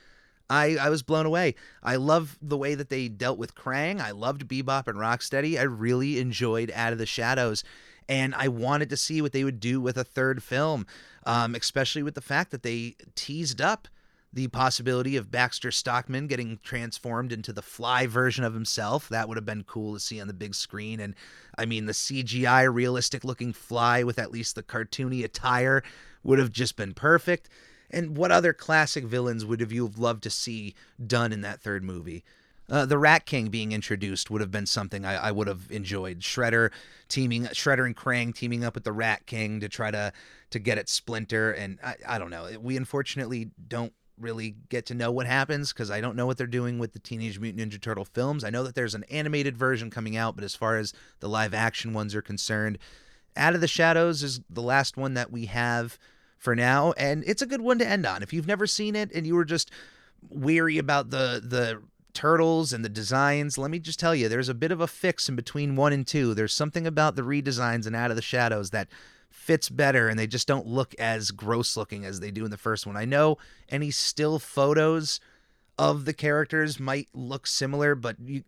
I, 0.51 0.77
I 0.77 0.91
was 0.91 1.03
blown 1.03 1.27
away. 1.27 1.55
I 1.83 1.97
love 1.97 2.39
the 2.41 2.59
way 2.59 2.75
that 2.75 2.91
they 2.91 3.09
dealt 3.09 3.39
with 3.39 3.55
Krang. 3.55 4.01
I 4.01 4.11
loved 4.11 4.47
Bebop 4.47 4.89
and 4.89 4.99
Rocksteady. 4.99 5.59
I 5.59 5.63
really 5.63 6.19
enjoyed 6.19 6.71
Out 6.75 6.93
of 6.93 6.99
the 6.99 7.07
Shadows. 7.07 7.65
And 8.09 8.35
I 8.35 8.49
wanted 8.49 8.91
to 8.91 8.97
see 8.99 9.23
what 9.23 9.33
they 9.33 9.45
would 9.45 9.61
do 9.61 9.81
with 9.81 9.97
a 9.97 10.05
third 10.05 10.43
film, 10.43 10.87
um, 11.27 11.55
especially 11.55 12.03
with 12.03 12.15
the 12.15 12.21
fact 12.21 12.51
that 12.51 12.63
they 12.63 12.97
teased 13.15 13.61
up 13.61 13.89
the 14.35 14.49
possibility 14.49 15.17
of 15.17 15.31
Baxter 15.31 15.71
Stockman 15.71 16.27
getting 16.27 16.59
transformed 16.65 17.33
into 17.33 17.53
the 17.53 17.63
fly 17.63 18.07
version 18.09 18.43
of 18.43 18.53
himself. 18.53 19.09
That 19.09 19.29
would 19.29 19.37
have 19.37 19.47
been 19.47 19.63
cool 19.63 19.95
to 19.95 20.01
see 20.01 20.21
on 20.21 20.27
the 20.27 20.35
big 20.35 20.57
screen. 20.57 20.99
And 20.99 21.15
I 21.57 21.67
mean, 21.67 21.87
the 21.87 21.93
CGI 21.93 22.73
realistic 22.73 23.23
looking 23.23 23.53
fly 23.53 24.03
with 24.03 24.19
at 24.19 24.33
least 24.33 24.57
the 24.57 24.65
cartoony 24.65 25.23
attire 25.23 25.85
would 26.25 26.41
have 26.41 26.51
just 26.51 26.77
been 26.77 26.95
perfect. 26.95 27.49
And 27.91 28.17
what 28.17 28.33
other 28.33 28.53
classic 28.53 29.05
villains 29.05 29.45
would 29.45 29.61
have 29.61 29.71
you 29.71 29.93
loved 29.97 30.25
to 30.25 30.31
see 30.31 30.75
done 31.07 31.33
in 31.33 31.43
that 31.43 31.61
third 31.61 31.85
movie? 31.85 32.25
Uh, 32.71 32.87
the 32.87 32.97
Rat 32.99 33.27
King 33.27 33.49
being 33.49 33.73
introduced 33.73 34.31
would 34.31 34.41
have 34.41 34.51
been 34.51 34.67
something 34.67 35.05
I, 35.05 35.29
I, 35.29 35.33
would 35.33 35.49
have 35.49 35.71
enjoyed. 35.71 36.21
Shredder 36.21 36.71
teaming, 37.09 37.45
Shredder 37.45 37.85
and 37.85 37.95
Krang 37.95 38.35
teaming 38.35 38.65
up 38.65 38.75
with 38.75 38.85
the 38.85 38.93
Rat 38.93 39.27
King 39.27 39.61
to 39.61 39.69
try 39.69 39.91
to 39.91 40.13
to 40.51 40.59
get 40.59 40.79
at 40.79 40.89
Splinter, 40.89 41.53
and 41.53 41.79
I, 41.85 41.97
I 42.09 42.19
don't 42.19 42.31
know. 42.31 42.49
We 42.61 42.77
unfortunately 42.77 43.51
don't 43.69 43.93
really 44.19 44.55
get 44.69 44.87
to 44.87 44.95
know 44.95 45.11
what 45.11 45.27
happens 45.27 45.73
because 45.73 45.91
I 45.91 46.01
don't 46.01 46.17
know 46.17 46.27
what 46.27 46.39
they're 46.39 46.47
doing 46.47 46.79
with 46.79 46.93
the 46.93 46.99
Teenage 47.01 47.39
Mutant 47.39 47.73
Ninja 47.73 47.81
Turtle 47.81 48.05
films. 48.05 48.45
I 48.45 48.51
know 48.51 48.63
that 48.63 48.75
there's 48.75 48.95
an 48.95 49.05
animated 49.11 49.57
version 49.57 49.91
coming 49.91 50.17
out, 50.17 50.37
but 50.37 50.45
as 50.45 50.55
far 50.55 50.77
as 50.77 50.93
the 51.21 51.29
live 51.29 51.53
action 51.53 51.93
ones 51.93 52.15
are 52.15 52.23
concerned, 52.23 52.79
Out 53.37 53.55
of 53.55 53.61
the 53.61 53.69
Shadows 53.69 54.23
is 54.23 54.41
the 54.49 54.63
last 54.63 54.97
one 54.97 55.15
that 55.15 55.33
we 55.33 55.47
have 55.47 55.99
for 56.39 56.55
now, 56.55 56.93
and 56.93 57.25
it's 57.27 57.43
a 57.43 57.47
good 57.47 57.61
one 57.61 57.79
to 57.79 57.87
end 57.87 58.07
on. 58.07 58.23
If 58.23 58.33
you've 58.33 58.47
never 58.47 58.67
seen 58.67 58.95
it 58.95 59.11
and 59.13 59.27
you 59.27 59.35
were 59.35 59.45
just 59.45 59.71
weary 60.31 60.79
about 60.79 61.11
the 61.11 61.43
the 61.45 61.83
turtles 62.15 62.73
and 62.73 62.85
the 62.85 62.89
designs, 62.89 63.59
let 63.59 63.71
me 63.71 63.79
just 63.79 64.01
tell 64.01 64.15
you, 64.15 64.29
there's 64.29 64.49
a 64.49 64.55
bit 64.55 64.73
of 64.73 64.81
a 64.81 64.87
fix 64.87 65.29
in 65.29 65.37
between 65.37 65.77
one 65.77 65.93
and 65.93 66.07
two. 66.07 66.33
There's 66.33 66.53
something 66.55 66.87
about 66.87 67.17
the 67.17 67.23
redesigns 67.23 67.87
and 67.87 67.95
Out 67.95 68.11
of 68.11 68.17
the 68.17 68.23
Shadows 68.23 68.71
that 68.71 68.89
fits 69.31 69.69
better 69.69 70.09
and 70.09 70.19
they 70.19 70.27
just 70.27 70.49
don't 70.49 70.67
look 70.67 70.95
as 70.95 71.31
gross 71.31 71.77
looking 71.77 72.05
as 72.05 72.21
they 72.21 72.31
do 72.31 72.45
in 72.45 72.51
the 72.51 72.57
first 72.57 72.87
one. 72.87 72.97
I 72.97 73.05
know 73.05 73.37
any 73.69 73.91
still 73.91 74.39
photos 74.39 75.21
of 75.77 76.05
the 76.05 76.15
characters 76.15 76.79
might 76.79 77.09
look 77.13 77.47
similar, 77.47 77.95
but 77.95 78.17
you, 78.21 78.45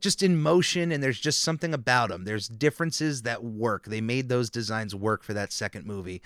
just 0.00 0.22
in 0.22 0.40
motion 0.40 0.90
and 0.90 1.02
there's 1.02 1.20
just 1.20 1.40
something 1.40 1.74
about 1.74 2.08
them. 2.08 2.24
There's 2.24 2.48
differences 2.48 3.22
that 3.22 3.44
work. 3.44 3.84
They 3.84 4.00
made 4.00 4.28
those 4.28 4.50
designs 4.50 4.94
work 4.94 5.22
for 5.22 5.34
that 5.34 5.52
second 5.52 5.86
movie. 5.86 6.22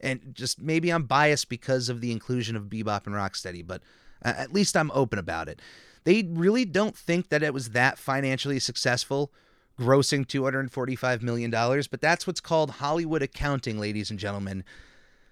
And 0.00 0.32
just 0.32 0.60
maybe 0.60 0.90
I'm 0.90 1.04
biased 1.04 1.48
because 1.48 1.88
of 1.88 2.00
the 2.00 2.10
inclusion 2.10 2.56
of 2.56 2.64
Bebop 2.64 3.06
and 3.06 3.14
Rocksteady, 3.14 3.66
but 3.66 3.82
uh, 4.24 4.32
at 4.36 4.52
least 4.52 4.76
I'm 4.76 4.90
open 4.92 5.18
about 5.18 5.48
it. 5.48 5.60
They 6.04 6.22
really 6.22 6.64
don't 6.64 6.96
think 6.96 7.28
that 7.28 7.42
it 7.42 7.54
was 7.54 7.70
that 7.70 7.98
financially 7.98 8.58
successful 8.58 9.32
grossing 9.78 10.26
$245 10.26 11.22
million, 11.22 11.50
but 11.50 12.00
that's 12.00 12.26
what's 12.26 12.40
called 12.40 12.72
Hollywood 12.72 13.22
accounting, 13.22 13.78
ladies 13.78 14.10
and 14.10 14.18
gentlemen, 14.18 14.64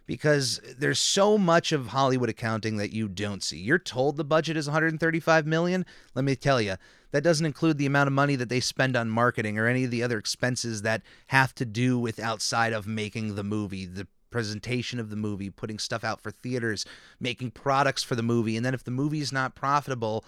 because 0.07 0.61
there's 0.79 1.01
so 1.01 1.37
much 1.37 1.73
of 1.73 1.89
Hollywood 1.89 2.29
accounting 2.29 2.77
that 2.77 2.93
you 2.93 3.09
don't 3.09 3.43
see. 3.43 3.59
You're 3.59 3.79
told 3.79 4.17
the 4.17 4.25
budget 4.25 4.57
is 4.57 4.69
135 4.69 5.47
million. 5.47 5.85
Let 6.15 6.25
me 6.25 6.37
tell 6.37 6.61
you, 6.61 6.77
that 7.11 7.25
doesn't 7.25 7.47
include 7.47 7.79
the 7.79 7.87
amount 7.87 8.07
of 8.07 8.13
money 8.13 8.37
that 8.37 8.49
they 8.49 8.61
spend 8.61 8.97
on 8.97 9.11
marketing 9.11 9.59
or 9.59 9.67
any 9.67 9.85
of 9.85 9.91
the 9.91 10.03
other 10.03 10.19
expenses 10.19 10.83
that 10.83 11.03
have 11.29 11.53
to 11.57 11.65
do 11.65 11.99
with 11.99 12.21
outside 12.21 12.73
of 12.73 12.87
making 12.87 13.35
the 13.35 13.45
movie, 13.45 13.85
the 13.85 14.07
presentation 14.31 15.01
of 15.01 15.11
the 15.11 15.17
movie, 15.17 15.51
putting 15.51 15.79
stuff 15.79 16.05
out 16.05 16.21
for 16.21 16.31
theaters, 16.31 16.85
making 17.19 17.51
products 17.51 18.05
for 18.05 18.15
the 18.15 18.23
movie, 18.23 18.57
and 18.57 18.65
then 18.65 18.75
if 18.75 18.85
the 18.85 18.91
movie 18.91 19.21
is 19.21 19.33
not 19.33 19.55
profitable, 19.57 20.25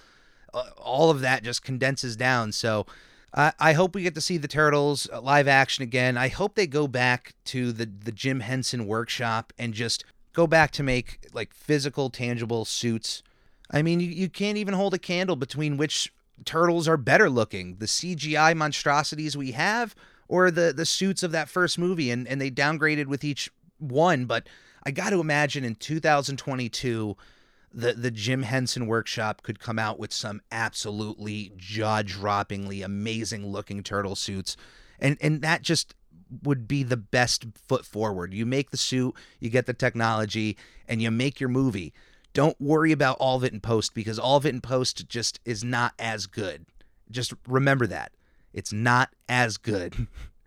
uh, 0.55 0.65
all 0.77 1.11
of 1.11 1.21
that 1.21 1.43
just 1.43 1.63
condenses 1.63 2.17
down. 2.17 2.53
So 2.53 2.87
I 3.35 3.75
hope 3.75 3.95
we 3.95 4.03
get 4.03 4.15
to 4.15 4.23
see 4.23 4.39
the 4.39 4.49
Turtles 4.49 5.09
uh, 5.13 5.21
live 5.21 5.47
action 5.47 5.83
again. 5.83 6.17
I 6.17 6.29
hope 6.29 6.55
they 6.55 6.67
go 6.67 6.89
back 6.89 7.35
to 7.47 7.73
the 7.73 7.85
the 7.87 8.11
Jim 8.11 8.41
Henson 8.41 8.87
workshop 8.87 9.53
and 9.59 9.75
just 9.75 10.05
go 10.33 10.47
back 10.47 10.71
to 10.73 10.83
make 10.83 11.21
like 11.35 11.53
physical, 11.53 12.11
tangible 12.11 12.65
suits. 12.65 13.23
I 13.71 13.83
mean, 13.83 14.01
you, 14.01 14.09
you 14.09 14.29
can't 14.31 14.57
even 14.57 14.75
hold 14.75 14.95
a 14.95 14.99
candle 14.99 15.37
between 15.37 15.77
which 15.77 16.13
turtles 16.45 16.89
are 16.89 16.97
better 16.97 17.29
looking 17.29 17.77
the 17.77 17.87
CGI 17.87 18.57
monstrosities 18.57 19.37
we 19.37 19.53
have 19.53 19.95
or 20.27 20.51
the 20.51 20.73
the 20.73 20.87
suits 20.87 21.23
of 21.23 21.33
that 21.33 21.49
first 21.49 21.79
movie 21.79 22.11
and 22.11 22.27
and 22.27 22.41
they 22.41 22.51
downgraded 22.51 23.07
with 23.07 23.25
each 23.25 23.51
one 23.79 24.25
but 24.25 24.49
I 24.85 24.91
got 24.91 25.11
to 25.11 25.21
imagine 25.21 25.65
in 25.65 25.75
2022 25.75 27.17
the 27.79 27.93
the 27.93 28.11
Jim 28.11 28.43
Henson 28.43 28.87
workshop 28.87 29.43
could 29.43 29.61
come 29.61 29.79
out 29.79 29.99
with 29.99 30.13
some 30.13 30.41
absolutely 30.51 31.53
jaw-droppingly 31.57 32.85
amazing 32.85 33.47
looking 33.47 33.83
turtle 33.83 34.17
suits 34.17 34.57
and 34.99 35.17
and 35.21 35.43
that 35.43 35.63
just 35.63 35.95
would 36.43 36.69
be 36.69 36.83
the 36.83 36.97
best 36.97 37.47
foot 37.67 37.87
forward. 37.87 38.35
You 38.35 38.45
make 38.45 38.71
the 38.71 38.77
suit, 38.77 39.15
you 39.41 39.49
get 39.49 39.67
the 39.67 39.73
technology 39.73 40.57
and 40.87 41.01
you 41.01 41.11
make 41.11 41.41
your 41.41 41.49
movie. 41.49 41.95
Don't 42.35 42.61
worry 42.61 42.93
about 42.93 43.17
all 43.19 43.37
of 43.37 43.45
it 43.45 43.53
in 43.53 43.61
post 43.61 43.95
because 43.95 44.19
all 44.19 44.37
of 44.37 44.45
it 44.45 44.55
in 44.55 44.61
post 44.61 45.09
just 45.09 45.41
is 45.45 45.65
not 45.65 45.95
as 45.99 46.27
good. 46.27 46.67
Just 47.11 47.33
remember 47.47 47.87
that. 47.87 48.13
It's 48.53 48.73
not 48.73 49.11
as 49.29 49.57
good. 49.57 50.07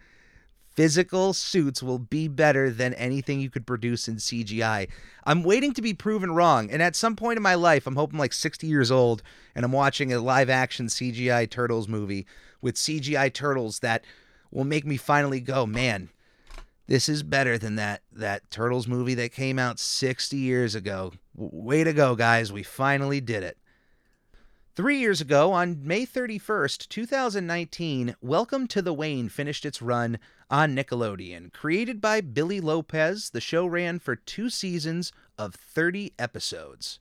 physical 0.74 1.34
suits 1.34 1.84
will 1.84 2.00
be 2.00 2.28
better 2.28 2.70
than 2.70 2.94
anything 2.96 3.40
you 3.40 3.50
could 3.50 3.68
produce 3.68 4.08
in 4.08 4.16
CGI. 4.16 4.90
I'm 5.26 5.44
waiting 5.44 5.74
to 5.74 5.82
be 5.82 5.94
proven 5.94 6.34
wrong, 6.34 6.70
and 6.72 6.82
at 6.82 6.96
some 6.96 7.16
point 7.16 7.38
in 7.38 7.44
my 7.44 7.56
life, 7.56 7.86
I'm 7.86 7.96
hoping 7.96 8.20
like 8.20 8.34
60 8.34 8.68
years 8.68 8.92
old, 8.92 9.22
and 9.56 9.66
I'm 9.66 9.72
watching 9.72 10.12
a 10.12 10.20
live 10.20 10.50
action 10.50 10.88
CGI 10.88 11.50
Turtles 11.50 11.88
movie 11.88 12.26
with 12.62 12.76
CGI 12.76 13.34
turtles 13.34 13.80
that 13.80 14.04
will 14.52 14.64
make 14.64 14.86
me 14.86 14.98
finally 14.98 15.40
go, 15.40 15.66
man, 15.66 16.10
this 16.88 17.08
is 17.08 17.24
better 17.24 17.58
than 17.58 17.76
that 17.76 18.02
that 18.12 18.50
Turtles 18.52 18.88
movie 18.88 19.14
that 19.14 19.32
came 19.32 19.58
out 19.58 19.80
60 19.80 20.36
years 20.36 20.76
ago. 20.76 21.14
Way 21.34 21.84
to 21.86 21.94
go, 21.94 22.16
guys. 22.16 22.52
We 22.52 22.64
finally 22.64 23.22
did 23.22 23.44
it. 23.44 23.58
Three 24.74 25.00
years 25.00 25.22
ago, 25.22 25.52
on 25.52 25.86
May 25.86 26.06
31st, 26.06 26.88
2019, 26.88 28.16
Welcome 28.22 28.68
to 28.68 28.82
the 28.82 28.94
Wayne 28.94 29.30
finished 29.30 29.66
its 29.66 29.82
run 29.82 30.18
on 30.52 30.76
Nickelodeon. 30.76 31.52
Created 31.54 32.02
by 32.02 32.20
Billy 32.20 32.60
Lopez, 32.60 33.30
the 33.30 33.42
show 33.42 33.66
ran 33.66 33.98
for 33.98 34.16
two 34.18 34.50
seasons 34.50 35.14
of 35.38 35.56
30 35.56 36.14
episodes. 36.20 37.00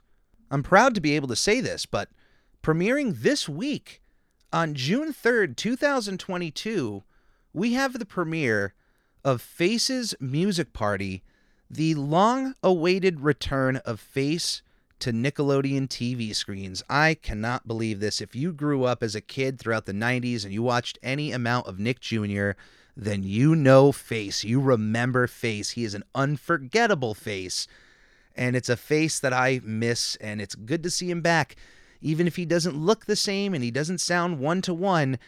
I'm 0.50 0.62
proud 0.62 0.94
to 0.94 1.00
be 1.00 1.16
able 1.16 1.28
to 1.28 1.36
say 1.36 1.60
this, 1.60 1.84
but 1.84 2.08
premiering 2.62 3.20
this 3.22 3.48
week, 3.48 4.00
on 4.52 4.74
June 4.74 5.12
3rd, 5.12 5.56
2022, 5.56 7.02
we 7.52 7.72
have 7.74 7.98
the 7.98 8.06
premiere 8.06 8.74
of 9.24 9.42
Face's 9.42 10.14
Music 10.20 10.72
Party, 10.72 11.22
the 11.68 11.94
long 11.94 12.54
awaited 12.62 13.20
return 13.20 13.76
of 13.78 14.00
Face 14.00 14.62
to 15.00 15.12
Nickelodeon 15.12 15.88
TV 15.88 16.34
screens. 16.34 16.82
I 16.88 17.14
cannot 17.14 17.66
believe 17.66 18.00
this. 18.00 18.20
If 18.20 18.34
you 18.34 18.52
grew 18.52 18.84
up 18.84 19.02
as 19.02 19.14
a 19.14 19.20
kid 19.20 19.58
throughout 19.58 19.86
the 19.86 19.92
90s 19.92 20.44
and 20.44 20.52
you 20.52 20.62
watched 20.62 20.98
any 21.02 21.32
amount 21.32 21.66
of 21.66 21.78
Nick 21.78 22.00
Jr., 22.00 22.50
then 22.96 23.22
you 23.22 23.54
know 23.54 23.92
Face. 23.92 24.44
You 24.44 24.60
remember 24.60 25.26
Face. 25.26 25.70
He 25.70 25.84
is 25.84 25.94
an 25.94 26.04
unforgettable 26.14 27.14
face. 27.14 27.66
And 28.36 28.56
it's 28.56 28.68
a 28.68 28.76
face 28.76 29.18
that 29.20 29.32
I 29.32 29.60
miss, 29.64 30.16
and 30.16 30.40
it's 30.40 30.54
good 30.54 30.82
to 30.84 30.90
see 30.90 31.10
him 31.10 31.20
back. 31.20 31.56
Even 32.00 32.26
if 32.26 32.36
he 32.36 32.44
doesn't 32.44 32.76
look 32.76 33.04
the 33.04 33.16
same 33.16 33.54
and 33.54 33.62
he 33.62 33.70
doesn't 33.70 33.98
sound 33.98 34.38
one 34.38 34.62
to 34.62 34.72
one, 34.72 35.18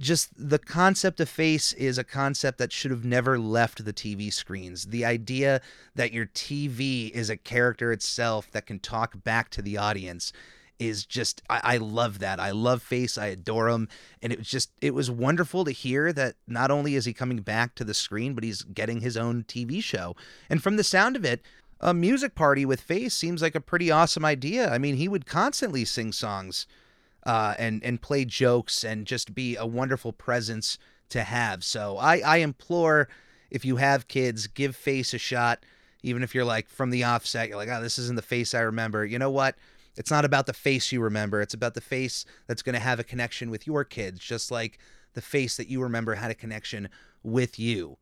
just 0.00 0.30
the 0.36 0.58
concept 0.58 1.20
of 1.20 1.28
face 1.28 1.72
is 1.74 1.98
a 1.98 2.04
concept 2.04 2.58
that 2.58 2.72
should 2.72 2.90
have 2.90 3.04
never 3.04 3.38
left 3.38 3.84
the 3.84 3.92
TV 3.92 4.32
screens. 4.32 4.86
The 4.86 5.04
idea 5.04 5.60
that 5.94 6.12
your 6.12 6.26
TV 6.26 7.10
is 7.10 7.30
a 7.30 7.36
character 7.36 7.92
itself 7.92 8.50
that 8.52 8.66
can 8.66 8.78
talk 8.78 9.22
back 9.22 9.50
to 9.50 9.62
the 9.62 9.76
audience 9.76 10.32
is 10.78 11.04
just 11.04 11.42
I, 11.48 11.60
I 11.62 11.76
love 11.78 12.18
that. 12.20 12.40
I 12.40 12.50
love 12.50 12.82
Face. 12.82 13.16
I 13.16 13.26
adore 13.26 13.68
him, 13.68 13.88
and 14.22 14.32
it 14.32 14.38
was 14.38 14.48
just 14.48 14.70
it 14.80 14.94
was 14.94 15.10
wonderful 15.10 15.64
to 15.64 15.70
hear 15.70 16.12
that 16.12 16.36
not 16.46 16.70
only 16.70 16.94
is 16.94 17.04
he 17.04 17.12
coming 17.12 17.38
back 17.38 17.74
to 17.76 17.84
the 17.84 17.94
screen, 17.94 18.34
but 18.34 18.44
he's 18.44 18.62
getting 18.62 19.00
his 19.00 19.16
own 19.16 19.44
TV 19.44 19.82
show. 19.82 20.16
And 20.50 20.62
from 20.62 20.76
the 20.76 20.84
sound 20.84 21.16
of 21.16 21.24
it, 21.24 21.42
a 21.80 21.94
music 21.94 22.34
party 22.34 22.64
with 22.64 22.80
Face 22.80 23.14
seems 23.14 23.42
like 23.42 23.54
a 23.54 23.60
pretty 23.60 23.90
awesome 23.90 24.24
idea. 24.24 24.70
I 24.70 24.78
mean, 24.78 24.96
he 24.96 25.08
would 25.08 25.26
constantly 25.26 25.84
sing 25.84 26.12
songs 26.12 26.66
uh, 27.24 27.54
and 27.58 27.82
and 27.84 28.00
play 28.00 28.24
jokes 28.24 28.84
and 28.84 29.06
just 29.06 29.34
be 29.34 29.56
a 29.56 29.66
wonderful 29.66 30.12
presence 30.12 30.78
to 31.10 31.22
have. 31.22 31.64
So 31.64 31.96
I 31.98 32.18
I 32.18 32.36
implore 32.38 33.08
if 33.50 33.64
you 33.64 33.76
have 33.76 34.08
kids, 34.08 34.46
give 34.48 34.74
Face 34.74 35.14
a 35.14 35.18
shot. 35.18 35.64
Even 36.02 36.22
if 36.22 36.34
you're 36.34 36.44
like 36.44 36.68
from 36.68 36.90
the 36.90 37.04
offset, 37.04 37.48
you're 37.48 37.56
like, 37.56 37.70
oh, 37.70 37.80
this 37.80 37.98
isn't 37.98 38.16
the 38.16 38.20
face 38.20 38.52
I 38.52 38.60
remember. 38.60 39.06
You 39.06 39.18
know 39.18 39.30
what? 39.30 39.56
It's 39.96 40.10
not 40.10 40.24
about 40.24 40.46
the 40.46 40.52
face 40.52 40.92
you 40.92 41.00
remember. 41.00 41.40
It's 41.40 41.54
about 41.54 41.74
the 41.74 41.80
face 41.80 42.24
that's 42.46 42.62
going 42.62 42.74
to 42.74 42.80
have 42.80 42.98
a 42.98 43.04
connection 43.04 43.50
with 43.50 43.66
your 43.66 43.84
kids, 43.84 44.20
just 44.20 44.50
like 44.50 44.78
the 45.14 45.22
face 45.22 45.56
that 45.56 45.68
you 45.68 45.80
remember 45.82 46.14
had 46.14 46.30
a 46.30 46.34
connection 46.34 46.88
with 47.22 47.58
you. 47.58 47.96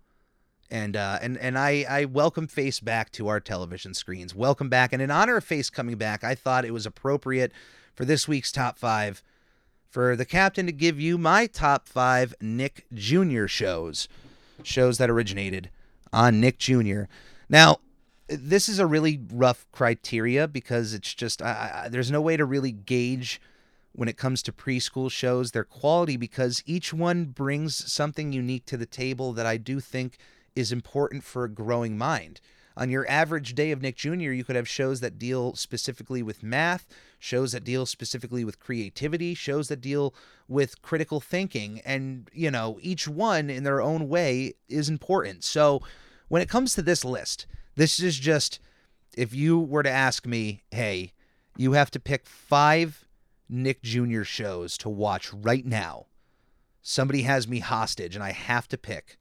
And 0.70 0.96
uh, 0.96 1.18
and 1.20 1.37
and 1.37 1.58
I 1.58 1.84
I 1.88 2.04
welcome 2.06 2.46
Face 2.46 2.80
back 2.80 3.12
to 3.12 3.28
our 3.28 3.40
television 3.40 3.92
screens. 3.92 4.34
Welcome 4.34 4.70
back, 4.70 4.94
and 4.94 5.02
in 5.02 5.11
honor 5.11 5.37
of 5.37 5.44
Face 5.44 5.68
coming 5.68 5.96
back, 5.96 6.25
I 6.25 6.34
thought 6.34 6.64
it 6.64 6.72
was 6.72 6.87
appropriate 6.87 7.52
for 7.94 8.06
this 8.06 8.26
week's 8.26 8.50
top 8.50 8.78
five 8.78 9.22
for 9.90 10.16
the 10.16 10.25
captain 10.25 10.64
to 10.64 10.72
give 10.72 10.99
you 10.99 11.18
my 11.18 11.46
top 11.46 11.87
five 11.87 12.34
Nick 12.40 12.87
Jr. 12.94 13.46
shows, 13.46 14.08
shows 14.62 14.96
that 14.96 15.11
originated 15.11 15.68
on 16.11 16.40
Nick 16.40 16.58
Jr. 16.58 17.02
Now, 17.50 17.80
this 18.29 18.69
is 18.69 18.79
a 18.79 18.87
really 18.87 19.21
rough 19.33 19.67
criteria 19.73 20.49
because 20.49 20.95
it's 20.95 21.14
just 21.14 21.43
I, 21.43 21.85
I, 21.85 21.88
there's 21.88 22.11
no 22.11 22.21
way 22.21 22.37
to 22.37 22.45
really 22.45 22.73
gauge 22.73 23.41
when 23.93 24.09
it 24.09 24.17
comes 24.17 24.43
to 24.43 24.52
preschool 24.52 25.11
shows 25.11 25.50
their 25.50 25.64
quality 25.64 26.17
because 26.17 26.62
each 26.67 26.95
one 26.95 27.26
brings 27.26 27.93
something 27.93 28.33
unique 28.33 28.64
to 28.67 28.76
the 28.76 28.87
table 28.87 29.33
that 29.33 29.47
I 29.47 29.59
do 29.59 29.81
think 29.81 30.17
is 30.57 30.73
important 30.73 31.25
for 31.25 31.45
a 31.45 31.50
growing 31.50 31.99
mind. 31.99 32.41
On 32.75 32.88
your 32.88 33.09
average 33.09 33.55
day 33.55 33.71
of 33.71 33.83
Nick 33.83 33.97
Jr., 33.97 34.33
you 34.33 34.45
could 34.45 34.57
have 34.57 34.69
shows 34.69 35.00
that 35.00 35.19
deal 35.19 35.55
specifically 35.55 36.23
with 36.23 36.43
math, 36.43 36.87
shows 37.19 37.52
that 37.52 37.64
deal 37.64 37.85
specifically 37.85 38.45
with 38.47 38.59
creativity, 38.59 39.35
shows 39.35 39.69
that 39.69 39.83
deal 39.83 40.14
with 40.49 40.81
critical 40.81 41.21
thinking, 41.21 41.83
and 41.85 42.31
you 42.33 42.50
know, 42.50 42.79
each 42.81 43.07
one 43.07 43.50
in 43.50 43.64
their 43.64 43.83
own 43.83 44.09
way 44.09 44.55
is 44.71 44.88
important. 44.88 45.45
So, 45.45 45.83
when 46.29 46.41
it 46.41 46.49
comes 46.49 46.73
to 46.75 46.83
this 46.83 47.05
list, 47.05 47.47
this 47.75 48.00
is 48.00 48.19
just 48.19 48.59
if 49.17 49.35
you 49.35 49.59
were 49.59 49.83
to 49.83 49.91
ask 49.91 50.26
me, 50.26 50.62
hey, 50.71 51.12
you 51.57 51.73
have 51.73 51.91
to 51.93 52.00
pick 52.00 52.26
five 52.26 53.05
Nick 53.49 53.83
Jr. 53.83 54.23
shows 54.23 54.79
to 54.79 54.88
watch 54.88 55.33
right 55.33 55.64
now. 55.64 56.07
Somebody 56.81 57.23
has 57.23 57.47
me 57.47 57.61
hostage 57.61 58.14
and 58.14 58.25
I 58.25 58.33
have 58.33 58.67
to 58.69 58.79
pick. 58.79 59.19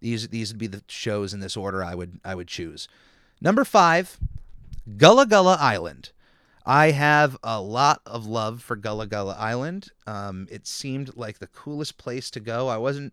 These 0.00 0.28
these 0.28 0.52
would 0.52 0.58
be 0.58 0.66
the 0.66 0.82
shows 0.86 1.34
in 1.34 1.40
this 1.40 1.56
order 1.56 1.82
I 1.82 1.94
would 1.94 2.20
I 2.24 2.34
would 2.34 2.48
choose. 2.48 2.88
Number 3.40 3.64
5, 3.64 4.18
Gullah 4.96 5.26
Gullah 5.26 5.58
Island. 5.60 6.12
I 6.66 6.92
have 6.92 7.36
a 7.42 7.60
lot 7.60 8.00
of 8.06 8.26
love 8.26 8.62
for 8.62 8.76
Gullah 8.76 9.06
Gullah 9.06 9.36
Island. 9.38 9.88
Um, 10.06 10.46
it 10.50 10.66
seemed 10.66 11.16
like 11.16 11.38
the 11.38 11.46
coolest 11.46 11.98
place 11.98 12.30
to 12.30 12.40
go. 12.40 12.68
I 12.68 12.78
wasn't 12.78 13.12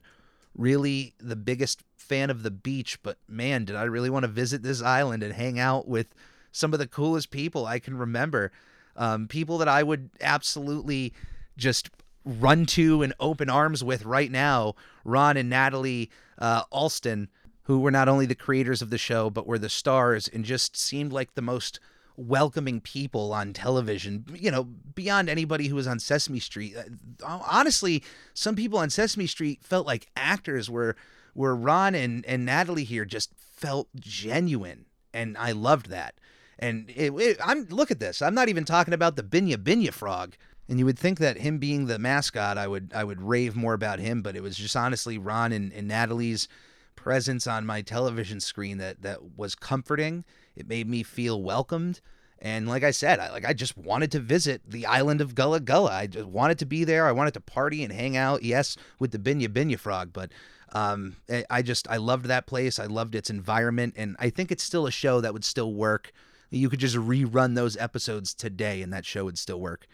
really 0.56 1.14
the 1.20 1.36
biggest 1.36 1.84
fan 1.98 2.30
of 2.30 2.44
the 2.44 2.52
beach, 2.52 3.02
but 3.04 3.18
man, 3.28 3.66
did 3.66 3.76
I 3.76 3.84
really 3.84 4.10
want 4.10 4.24
to 4.24 4.32
visit 4.32 4.64
this 4.64 4.82
island 4.82 5.24
and 5.24 5.34
hang 5.34 5.60
out 5.60 5.88
with 5.88 6.14
some 6.52 6.74
of 6.74 6.80
the 6.80 6.88
coolest 6.88 7.32
people 7.32 7.66
I 7.66 7.80
can 7.80 7.98
remember. 7.98 8.52
Um, 8.96 9.28
people 9.28 9.58
that 9.60 9.68
I 9.68 9.84
would 9.84 10.10
absolutely 10.20 11.14
just 11.58 11.90
run 12.26 12.66
to 12.66 13.02
and 13.02 13.14
open 13.20 13.50
arms 13.50 13.84
with 13.84 14.06
right 14.06 14.30
now. 14.30 14.76
Ron 15.04 15.38
and 15.38 15.50
Natalie 15.50 16.12
uh, 16.38 16.64
Alston, 16.72 17.30
who 17.64 17.80
were 17.80 17.92
not 17.92 18.10
only 18.10 18.26
the 18.26 18.36
creators 18.36 18.82
of 18.82 18.90
the 18.90 18.98
show, 18.98 19.30
but 19.30 19.48
were 19.48 19.58
the 19.60 19.70
stars 19.70 20.28
and 20.28 20.44
just 20.44 20.76
seemed 20.76 21.14
like 21.14 21.34
the 21.34 21.42
most 21.42 21.80
welcoming 22.18 22.82
people 22.82 23.34
on 23.34 23.54
television, 23.54 24.26
you 24.34 24.52
know, 24.52 24.64
beyond 24.64 25.30
anybody 25.30 25.68
who 25.68 25.76
was 25.76 25.88
on 25.88 26.00
Sesame 26.00 26.40
Street. 26.40 26.76
Uh, 26.78 27.40
honestly, 27.50 28.04
some 28.34 28.56
people 28.56 28.80
on 28.80 28.90
Sesame 28.90 29.28
Street 29.28 29.64
felt 29.64 29.88
like 29.88 30.08
actors 30.16 30.70
were 30.70 30.96
where 31.34 31.56
Ron 31.56 31.96
and, 31.96 32.26
and 32.26 32.46
Natalie 32.46 32.84
here 32.84 33.06
just 33.06 33.32
felt 33.38 33.88
genuine. 33.96 34.86
And 35.14 35.38
I 35.38 35.52
loved 35.52 35.90
that. 35.90 36.16
And 36.60 36.90
it, 36.96 37.12
it, 37.14 37.38
I'm 37.44 37.66
look 37.66 37.92
at 37.92 38.00
this. 38.00 38.22
I'm 38.22 38.36
not 38.36 38.50
even 38.50 38.66
talking 38.66 38.94
about 38.94 39.16
the 39.16 39.24
Binyah 39.24 39.58
Binyah 39.58 39.94
frog. 39.94 40.36
And 40.70 40.80
you 40.80 40.86
would 40.86 41.00
think 41.00 41.20
that 41.20 41.38
him 41.38 41.58
being 41.58 41.88
the 41.88 42.00
mascot, 42.00 42.58
I 42.58 42.68
would 42.68 42.94
I 42.96 43.04
would 43.04 43.22
rave 43.22 43.56
more 43.56 43.74
about 43.74 44.00
him, 44.00 44.22
but 44.22 44.36
it 44.36 44.44
was 44.44 44.56
just 44.56 44.76
honestly 44.76 45.18
Ron 45.18 45.52
and, 45.52 45.74
and 45.74 45.88
Natalie's 45.88 46.48
presence 46.96 47.48
on 47.48 47.66
my 47.66 47.82
television 47.82 48.40
screen 48.40 48.78
that 48.78 49.02
that 49.02 49.38
was 49.38 49.56
comforting. 49.56 50.24
It 50.56 50.68
made 50.68 50.88
me 50.88 51.04
feel 51.04 51.42
welcomed. 51.42 52.02
And 52.40 52.68
like 52.68 52.84
I 52.84 52.92
said, 52.92 53.20
I 53.20 53.30
like 53.32 53.46
I 53.46 53.54
just 53.54 53.78
wanted 53.78 54.12
to 54.14 54.20
visit 54.20 54.62
the 54.68 54.86
island 54.86 55.22
of 55.22 55.36
Gullah 55.36 55.60
Gullah. 55.60 55.92
I 55.94 56.08
just 56.08 56.28
wanted 56.28 56.58
to 56.60 56.66
be 56.66 56.84
there. 56.84 57.06
I 57.06 57.12
wanted 57.12 57.36
to 57.36 57.40
party 57.40 57.84
and 57.84 57.94
hang 57.94 58.18
out. 58.18 58.42
Yes, 58.44 58.78
with 58.98 59.12
the 59.12 59.20
Binyah 59.20 59.50
Binyah 59.50 59.80
frog, 59.80 60.12
but 60.12 60.32
um, 60.74 61.18
I 61.50 61.62
just 61.62 61.88
I 61.90 61.98
loved 61.98 62.26
that 62.26 62.48
place. 62.48 62.80
I 62.80 62.86
loved 62.86 63.14
its 63.14 63.30
environment, 63.30 63.94
and 63.96 64.16
I 64.20 64.30
think 64.30 64.52
it's 64.52 64.64
still 64.64 64.88
a 64.88 64.92
show 64.92 65.22
that 65.22 65.34
would 65.34 65.46
still 65.46 65.74
work. 65.74 66.12
You 66.50 66.70
could 66.70 66.80
just 66.80 66.96
rerun 66.96 67.56
those 67.56 67.78
episodes 67.78 68.34
today, 68.34 68.82
and 68.82 68.92
that 68.92 69.06
show 69.06 69.26
would 69.26 69.38
still 69.38 69.60
work. 69.60 69.86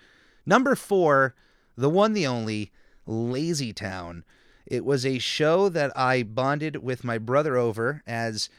Number 0.45 0.75
four, 0.75 1.35
the 1.75 1.89
one, 1.89 2.13
the 2.13 2.27
only, 2.27 2.71
Lazy 3.05 3.73
Town. 3.73 4.23
It 4.67 4.83
was 4.83 5.05
a 5.05 5.17
show 5.17 5.69
that 5.69 5.97
I 5.97 6.23
bonded 6.23 6.83
with 6.83 7.03
my 7.03 7.17
brother 7.17 7.55
over 7.55 8.03
as 8.05 8.49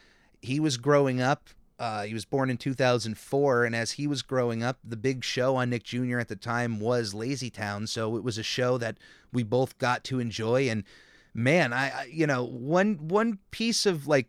he 0.40 0.58
was 0.58 0.78
growing 0.78 1.20
up. 1.20 1.50
Uh, 1.78 2.02
he 2.02 2.14
was 2.14 2.24
born 2.24 2.50
in 2.50 2.56
2004, 2.56 3.64
and 3.64 3.76
as 3.76 3.92
he 3.92 4.06
was 4.08 4.22
growing 4.22 4.64
up, 4.64 4.78
the 4.82 4.96
big 4.96 5.22
show 5.22 5.54
on 5.54 5.70
Nick 5.70 5.84
Jr. 5.84 6.18
at 6.18 6.28
the 6.28 6.34
time 6.34 6.80
was 6.80 7.14
Lazy 7.14 7.50
Town. 7.50 7.86
So 7.86 8.16
it 8.16 8.24
was 8.24 8.36
a 8.36 8.42
show 8.42 8.78
that 8.78 8.96
we 9.32 9.44
both 9.44 9.78
got 9.78 10.02
to 10.04 10.18
enjoy. 10.18 10.68
And 10.68 10.82
man, 11.34 11.72
I, 11.72 11.90
I 11.90 12.04
you 12.10 12.26
know 12.26 12.42
one 12.42 12.94
one 13.08 13.38
piece 13.50 13.86
of 13.86 14.08
like 14.08 14.28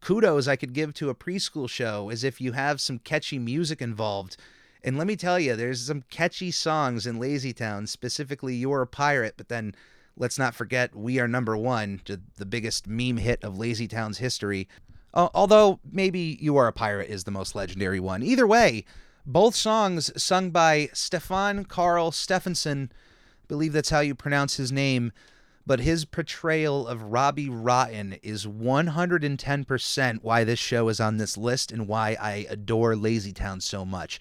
kudos 0.00 0.48
I 0.48 0.56
could 0.56 0.72
give 0.72 0.92
to 0.94 1.10
a 1.10 1.14
preschool 1.14 1.70
show 1.70 2.10
is 2.10 2.24
if 2.24 2.40
you 2.40 2.52
have 2.52 2.80
some 2.80 2.98
catchy 2.98 3.38
music 3.38 3.80
involved. 3.80 4.36
And 4.82 4.98
let 4.98 5.06
me 5.06 5.16
tell 5.16 5.38
you, 5.38 5.56
there's 5.56 5.86
some 5.86 6.04
catchy 6.10 6.50
songs 6.50 7.06
in 7.06 7.18
Lazy 7.18 7.52
Town, 7.52 7.86
specifically 7.86 8.54
You're 8.54 8.82
a 8.82 8.86
Pirate, 8.86 9.34
but 9.36 9.48
then 9.48 9.74
let's 10.20 10.38
not 10.38 10.54
forget 10.54 10.94
We 10.94 11.18
Are 11.18 11.26
Number 11.26 11.56
One, 11.56 12.02
the 12.36 12.46
biggest 12.46 12.86
meme 12.86 13.16
hit 13.16 13.42
of 13.42 13.58
Lazy 13.58 13.88
Town's 13.88 14.18
history. 14.18 14.68
Uh, 15.14 15.30
although 15.34 15.80
maybe 15.90 16.38
You 16.40 16.58
Are 16.58 16.68
a 16.68 16.72
Pirate 16.72 17.08
is 17.08 17.24
the 17.24 17.30
most 17.30 17.54
legendary 17.54 17.98
one. 17.98 18.22
Either 18.22 18.46
way, 18.46 18.84
both 19.24 19.56
songs 19.56 20.12
sung 20.22 20.50
by 20.50 20.90
Stefan 20.92 21.64
Karl 21.64 22.10
Stefansson, 22.10 22.92
believe 23.48 23.72
that's 23.72 23.88
how 23.88 24.00
you 24.00 24.14
pronounce 24.14 24.58
his 24.58 24.70
name, 24.70 25.10
but 25.66 25.80
his 25.80 26.04
portrayal 26.04 26.86
of 26.86 27.02
Robbie 27.02 27.48
Rotten 27.48 28.18
is 28.22 28.46
110% 28.46 30.18
why 30.22 30.44
this 30.44 30.58
show 30.58 30.88
is 30.90 31.00
on 31.00 31.16
this 31.16 31.38
list 31.38 31.72
and 31.72 31.88
why 31.88 32.16
I 32.20 32.46
adore 32.50 32.94
Lazy 32.94 33.32
Town 33.32 33.60
so 33.60 33.86
much. 33.86 34.20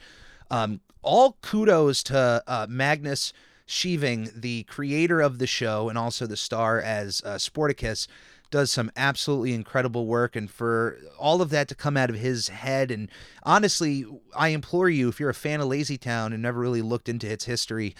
Um, 0.50 0.80
all 1.02 1.38
kudos 1.42 2.04
to 2.04 2.42
uh, 2.48 2.68
Magnus 2.70 3.34
Scheving, 3.69 4.32
the 4.36 4.63
creator 4.63 5.21
of 5.21 5.38
the 5.38 5.45
show 5.45 5.89
and 5.89 5.97
also 5.97 6.25
the 6.25 6.36
star 6.36 6.82
as 6.82 7.21
uh, 7.23 7.36
Sportacus, 7.36 8.08
does 8.49 8.71
some 8.71 8.91
absolutely 8.97 9.53
incredible 9.53 10.08
work. 10.08 10.36
And 10.36 10.49
for 10.49 10.97
all 11.19 11.39
of 11.39 11.51
that 11.51 11.67
to 11.67 11.75
come 11.75 11.95
out 11.95 12.10
of 12.10 12.15
his 12.15 12.47
head, 12.47 12.89
and 12.89 13.10
honestly, 13.43 14.08
I 14.36 14.49
implore 14.49 14.89
you, 14.89 15.08
if 15.08 15.19
you're 15.19 15.29
a 15.29 15.36
fan 15.36 15.62
of 15.62 15.67
Lazy 15.67 15.99
Town 15.99 16.34
and 16.34 16.41
never 16.41 16.60
really 16.60 16.82
looked 16.82 17.08
into 17.08 17.29
its 17.29 17.45
history, 17.45 17.95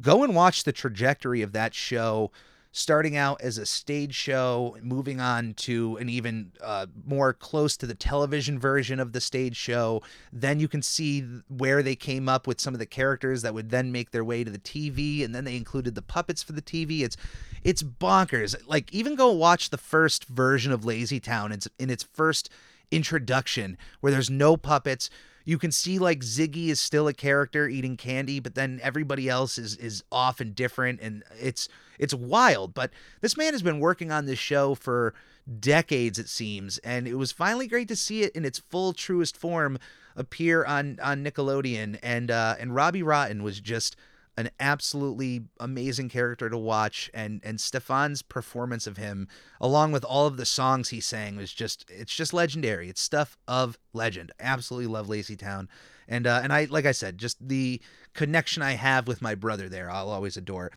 go 0.00 0.24
and 0.24 0.34
watch 0.34 0.64
the 0.64 0.72
trajectory 0.72 1.42
of 1.42 1.52
that 1.52 1.74
show 1.74 2.30
starting 2.72 3.16
out 3.16 3.40
as 3.40 3.58
a 3.58 3.66
stage 3.66 4.14
show, 4.14 4.76
moving 4.80 5.20
on 5.20 5.54
to 5.54 5.96
an 5.96 6.08
even 6.08 6.52
uh, 6.62 6.86
more 7.04 7.32
close 7.32 7.76
to 7.76 7.86
the 7.86 7.94
television 7.94 8.58
version 8.58 9.00
of 9.00 9.12
the 9.12 9.20
stage 9.20 9.56
show. 9.56 10.02
Then 10.32 10.60
you 10.60 10.68
can 10.68 10.82
see 10.82 11.22
where 11.48 11.82
they 11.82 11.96
came 11.96 12.28
up 12.28 12.46
with 12.46 12.60
some 12.60 12.74
of 12.74 12.78
the 12.78 12.86
characters 12.86 13.42
that 13.42 13.54
would 13.54 13.70
then 13.70 13.90
make 13.90 14.12
their 14.12 14.24
way 14.24 14.44
to 14.44 14.50
the 14.50 14.58
TV, 14.58 15.24
and 15.24 15.34
then 15.34 15.44
they 15.44 15.56
included 15.56 15.94
the 15.94 16.02
puppets 16.02 16.42
for 16.42 16.52
the 16.52 16.62
TV. 16.62 17.00
It's 17.00 17.16
it's 17.64 17.82
bonkers. 17.82 18.54
Like 18.66 18.92
even 18.92 19.16
go 19.16 19.32
watch 19.32 19.70
the 19.70 19.78
first 19.78 20.26
version 20.26 20.72
of 20.72 20.84
Lazy 20.84 21.20
Town. 21.20 21.52
It's 21.52 21.68
in 21.78 21.90
its 21.90 22.04
first 22.04 22.50
introduction 22.90 23.78
where 24.00 24.12
there's 24.12 24.30
no 24.30 24.56
puppets 24.56 25.10
you 25.50 25.58
can 25.58 25.72
see 25.72 25.98
like 25.98 26.20
Ziggy 26.20 26.68
is 26.68 26.78
still 26.78 27.08
a 27.08 27.12
character 27.12 27.66
eating 27.66 27.96
candy, 27.96 28.38
but 28.38 28.54
then 28.54 28.78
everybody 28.84 29.28
else 29.28 29.58
is 29.58 29.74
is 29.78 30.04
off 30.12 30.38
and 30.38 30.54
different, 30.54 31.00
and 31.00 31.24
it's 31.40 31.68
it's 31.98 32.14
wild. 32.14 32.72
But 32.72 32.92
this 33.20 33.36
man 33.36 33.52
has 33.52 33.60
been 33.60 33.80
working 33.80 34.12
on 34.12 34.26
this 34.26 34.38
show 34.38 34.76
for 34.76 35.12
decades, 35.58 36.20
it 36.20 36.28
seems, 36.28 36.78
and 36.78 37.08
it 37.08 37.16
was 37.16 37.32
finally 37.32 37.66
great 37.66 37.88
to 37.88 37.96
see 37.96 38.22
it 38.22 38.32
in 38.36 38.44
its 38.44 38.60
full 38.60 38.92
truest 38.92 39.36
form 39.36 39.76
appear 40.14 40.64
on 40.64 41.00
on 41.02 41.24
Nickelodeon, 41.24 41.98
and 42.00 42.30
uh, 42.30 42.54
and 42.60 42.72
Robbie 42.72 43.02
Rotten 43.02 43.42
was 43.42 43.58
just 43.58 43.96
an 44.40 44.50
absolutely 44.58 45.42
amazing 45.60 46.08
character 46.08 46.48
to 46.48 46.56
watch 46.56 47.10
and 47.12 47.40
and 47.44 47.60
Stefan's 47.60 48.22
performance 48.22 48.86
of 48.86 48.96
him 48.96 49.28
along 49.60 49.92
with 49.92 50.02
all 50.04 50.26
of 50.26 50.38
the 50.38 50.46
songs 50.46 50.88
he 50.88 51.00
sang 51.00 51.36
was 51.36 51.52
just 51.52 51.84
it's 51.90 52.14
just 52.14 52.32
legendary. 52.32 52.88
It's 52.88 53.02
stuff 53.02 53.36
of 53.46 53.78
legend. 53.92 54.32
Absolutely 54.40 54.86
love 54.86 55.08
Lazy 55.08 55.36
Town. 55.36 55.68
And 56.08 56.26
uh, 56.26 56.40
and 56.42 56.52
I 56.52 56.64
like 56.64 56.86
I 56.86 56.92
said 56.92 57.18
just 57.18 57.36
the 57.46 57.80
connection 58.14 58.62
I 58.62 58.72
have 58.72 59.06
with 59.06 59.22
my 59.22 59.34
brother 59.34 59.68
there 59.68 59.90
I'll 59.90 60.10
always 60.10 60.36
adore. 60.36 60.72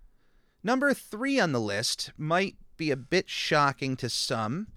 Number 0.61 0.93
3 0.93 1.39
on 1.39 1.51
the 1.53 1.59
list 1.59 2.11
might 2.17 2.55
be 2.77 2.91
a 2.91 2.97
bit 2.97 3.29
shocking 3.29 3.95
to 3.97 4.09
some 4.09 4.67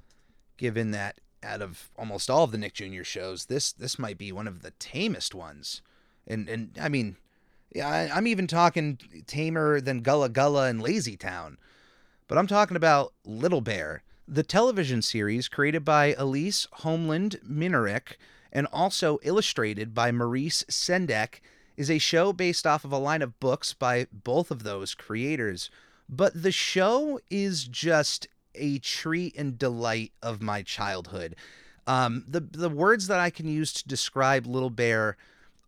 given 0.57 0.93
that 0.93 1.21
out 1.43 1.61
of 1.61 1.91
almost 1.97 2.31
all 2.31 2.45
of 2.45 2.53
the 2.53 2.59
Nick 2.59 2.75
Jr. 2.75 3.03
shows 3.03 3.47
this 3.47 3.73
this 3.73 3.99
might 3.99 4.17
be 4.17 4.31
one 4.31 4.47
of 4.47 4.63
the 4.63 4.71
tamest 4.71 5.35
ones. 5.35 5.83
And 6.25 6.49
and 6.49 6.79
I 6.81 6.89
mean 6.89 7.17
I, 7.81 8.19
am 8.19 8.27
even 8.27 8.47
talking 8.47 8.99
tamer 9.27 9.81
than 9.81 10.03
Gullah 10.03 10.29
Gullah 10.29 10.69
and 10.69 10.81
Lazy 10.81 11.17
Town. 11.17 11.59
But 12.29 12.39
I'm 12.39 12.47
talking 12.47 12.77
about 12.77 13.13
Little 13.25 13.61
Bear, 13.61 14.03
the 14.27 14.43
television 14.43 15.03
series 15.03 15.49
created 15.49 15.85
by 15.85 16.15
Elise 16.19 16.67
Holmelund 16.81 17.43
Minarik 17.45 18.17
and 18.53 18.67
also 18.73 19.19
illustrated 19.23 19.95
by 19.95 20.11
Maurice 20.11 20.65
Sendak, 20.69 21.41
is 21.77 21.91
a 21.91 21.99
show 21.99 22.33
based 22.33 22.67
off 22.67 22.85
of 22.85 22.93
a 22.93 22.99
line 22.99 23.23
of 23.23 23.39
books 23.39 23.75
by 23.75 24.07
both 24.11 24.51
of 24.51 24.63
those 24.63 24.95
creators. 24.95 25.71
But 26.09 26.43
the 26.43 26.53
show 26.53 27.21
is 27.31 27.65
just 27.65 28.29
a 28.55 28.79
treat 28.79 29.37
and 29.37 29.59
delight 29.59 30.13
of 30.23 30.41
my 30.41 30.63
childhood. 30.63 31.37
Um, 31.87 32.25
the 32.27 32.41
the 32.41 32.71
words 32.71 33.07
that 33.07 33.21
I 33.21 33.31
can 33.31 33.47
use 33.47 33.73
to 33.75 33.87
describe 33.87 34.47
Little 34.47 34.71
Bear 34.71 35.17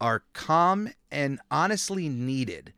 are 0.01 0.25
calm 0.33 0.91
and 1.11 1.41
honestly 1.51 2.09
needed. 2.09 2.73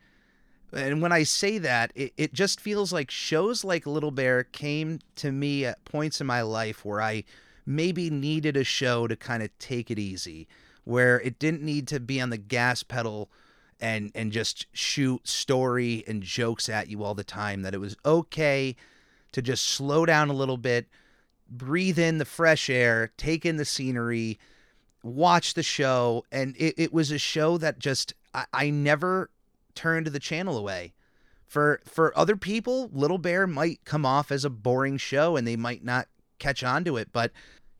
And 0.72 1.02
when 1.02 1.12
I 1.12 1.24
say 1.24 1.58
that, 1.58 1.92
it, 1.94 2.12
it 2.16 2.32
just 2.32 2.60
feels 2.60 2.92
like 2.92 3.10
shows 3.10 3.64
like 3.64 3.86
Little 3.86 4.12
Bear 4.12 4.44
came 4.44 5.00
to 5.16 5.32
me 5.32 5.64
at 5.64 5.84
points 5.84 6.20
in 6.20 6.26
my 6.26 6.42
life 6.42 6.84
where 6.84 7.02
I 7.02 7.24
maybe 7.66 8.08
needed 8.10 8.56
a 8.56 8.64
show 8.64 9.06
to 9.06 9.16
kind 9.16 9.42
of 9.42 9.50
take 9.58 9.90
it 9.90 9.98
easy, 9.98 10.46
where 10.84 11.20
it 11.20 11.38
didn't 11.38 11.62
need 11.62 11.88
to 11.88 12.00
be 12.00 12.20
on 12.20 12.30
the 12.30 12.38
gas 12.38 12.82
pedal 12.82 13.30
and 13.80 14.12
and 14.14 14.30
just 14.30 14.66
shoot 14.72 15.26
story 15.26 16.04
and 16.06 16.22
jokes 16.22 16.68
at 16.68 16.88
you 16.88 17.02
all 17.02 17.14
the 17.14 17.24
time 17.24 17.62
that 17.62 17.74
it 17.74 17.80
was 17.80 17.96
okay 18.04 18.76
to 19.32 19.42
just 19.42 19.64
slow 19.64 20.04
down 20.04 20.28
a 20.28 20.34
little 20.34 20.56
bit, 20.56 20.86
breathe 21.48 21.98
in 21.98 22.18
the 22.18 22.24
fresh 22.24 22.68
air, 22.68 23.12
take 23.16 23.46
in 23.46 23.56
the 23.56 23.64
scenery, 23.64 24.38
watch 25.02 25.54
the 25.54 25.62
show, 25.62 26.24
and 26.30 26.56
it, 26.56 26.74
it 26.76 26.92
was 26.92 27.10
a 27.10 27.18
show 27.18 27.58
that 27.58 27.78
just 27.78 28.14
I, 28.34 28.46
I 28.52 28.70
never 28.70 29.30
turned 29.74 30.06
the 30.08 30.20
channel 30.20 30.56
away. 30.56 30.94
For 31.46 31.80
for 31.84 32.16
other 32.16 32.36
people, 32.36 32.90
Little 32.92 33.18
Bear 33.18 33.46
might 33.46 33.84
come 33.84 34.06
off 34.06 34.30
as 34.30 34.44
a 34.44 34.50
boring 34.50 34.98
show 34.98 35.36
and 35.36 35.46
they 35.46 35.56
might 35.56 35.84
not 35.84 36.06
catch 36.38 36.62
on 36.62 36.84
to 36.84 36.96
it, 36.96 37.08
but 37.12 37.32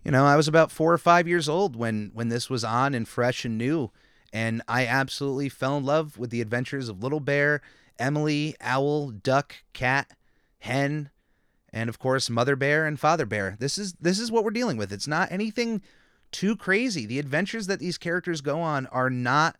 you 0.05 0.11
know, 0.11 0.25
I 0.25 0.37
was 0.37 0.49
about 0.49 0.73
4 0.73 0.95
or 0.95 0.99
5 0.99 1.29
years 1.29 1.49
old 1.49 1.77
when 1.77 2.11
when 2.15 2.31
this 2.31 2.51
was 2.51 2.65
on 2.65 2.95
and 2.95 3.07
fresh 3.07 3.45
and 3.45 3.57
new, 3.59 3.91
and 4.33 4.63
I 4.67 4.87
absolutely 4.87 5.49
fell 5.49 5.77
in 5.77 5.85
love 5.85 6.19
with 6.19 6.31
the 6.31 6.41
adventures 6.41 6.89
of 6.89 7.03
Little 7.03 7.21
Bear, 7.21 7.61
Emily, 7.99 8.57
Owl, 8.61 9.11
Duck, 9.11 9.57
Cat, 9.73 10.11
Hen, 10.59 11.11
and 11.73 11.89
of 11.89 11.99
course 11.99 12.29
Mother 12.29 12.57
Bear 12.57 12.87
and 12.87 12.99
Father 12.99 13.27
Bear. 13.27 13.57
This 13.61 13.79
is 13.79 13.93
this 14.01 14.19
is 14.19 14.33
what 14.33 14.43
we're 14.43 14.51
dealing 14.51 14.77
with. 14.77 14.93
It's 14.93 15.07
not 15.07 15.31
anything 15.31 15.83
too 16.33 16.57
crazy. 16.57 17.07
The 17.07 17.19
adventures 17.19 17.67
that 17.67 17.81
these 17.81 17.99
characters 17.99 18.41
go 18.41 18.61
on 18.61 18.87
are 18.87 19.11
not 19.11 19.57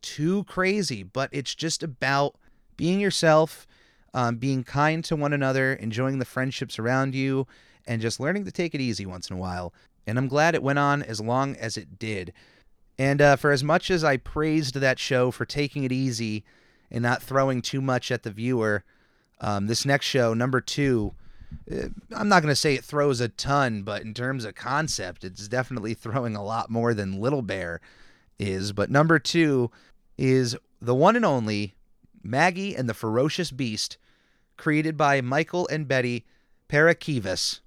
too 0.00 0.44
crazy, 0.44 1.02
but 1.02 1.30
it's 1.32 1.54
just 1.54 1.82
about 1.82 2.36
being 2.76 3.00
yourself, 3.00 3.66
um, 4.14 4.36
being 4.36 4.64
kind 4.64 5.04
to 5.04 5.16
one 5.16 5.32
another, 5.32 5.74
enjoying 5.74 6.18
the 6.18 6.24
friendships 6.24 6.78
around 6.78 7.14
you, 7.14 7.46
and 7.86 8.02
just 8.02 8.20
learning 8.20 8.44
to 8.44 8.52
take 8.52 8.74
it 8.74 8.80
easy 8.80 9.06
once 9.06 9.30
in 9.30 9.36
a 9.36 9.40
while. 9.40 9.72
And 10.06 10.18
I'm 10.18 10.28
glad 10.28 10.54
it 10.54 10.62
went 10.62 10.78
on 10.78 11.02
as 11.02 11.20
long 11.20 11.56
as 11.56 11.76
it 11.76 11.98
did. 11.98 12.32
And 12.98 13.22
uh, 13.22 13.36
for 13.36 13.52
as 13.52 13.64
much 13.64 13.90
as 13.90 14.04
I 14.04 14.16
praised 14.16 14.74
that 14.74 14.98
show 14.98 15.30
for 15.30 15.44
taking 15.44 15.84
it 15.84 15.92
easy 15.92 16.44
and 16.90 17.02
not 17.02 17.22
throwing 17.22 17.62
too 17.62 17.80
much 17.80 18.10
at 18.10 18.22
the 18.22 18.30
viewer, 18.30 18.84
um, 19.40 19.66
this 19.66 19.84
next 19.84 20.06
show, 20.06 20.34
number 20.34 20.60
two, 20.60 21.14
I'm 22.14 22.28
not 22.28 22.42
going 22.42 22.52
to 22.52 22.56
say 22.56 22.74
it 22.74 22.84
throws 22.84 23.20
a 23.20 23.28
ton, 23.28 23.82
but 23.82 24.02
in 24.02 24.14
terms 24.14 24.44
of 24.44 24.54
concept, 24.54 25.24
it's 25.24 25.48
definitely 25.48 25.94
throwing 25.94 26.36
a 26.36 26.44
lot 26.44 26.70
more 26.70 26.94
than 26.94 27.20
Little 27.20 27.42
Bear 27.42 27.80
is. 28.38 28.72
But 28.72 28.90
number 28.90 29.18
two 29.18 29.70
is 30.18 30.56
the 30.80 30.94
one 30.94 31.16
and 31.16 31.24
only 31.24 31.74
Maggie 32.22 32.76
and 32.76 32.88
the 32.88 32.94
Ferocious 32.94 33.50
Beast, 33.50 33.96
created 34.56 34.96
by 34.96 35.20
Michael 35.20 35.66
and 35.68 35.88
Betty 35.88 36.24
Paraskevas. 36.68 37.60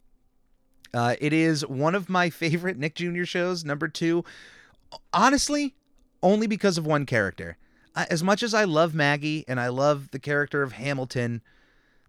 Uh, 0.93 1.15
it 1.19 1.33
is 1.33 1.65
one 1.67 1.93
of 1.95 2.09
my 2.09 2.29
favorite 2.29 2.77
Nick 2.77 2.95
Jr. 2.95 3.25
shows, 3.25 3.65
number 3.65 3.87
two. 3.87 4.23
Honestly, 5.13 5.75
only 6.23 6.47
because 6.47 6.77
of 6.77 6.85
one 6.85 7.05
character. 7.05 7.57
As 7.95 8.23
much 8.23 8.43
as 8.43 8.53
I 8.53 8.65
love 8.65 8.93
Maggie 8.93 9.45
and 9.47 9.59
I 9.59 9.69
love 9.69 10.11
the 10.11 10.19
character 10.19 10.63
of 10.63 10.73
Hamilton, 10.73 11.41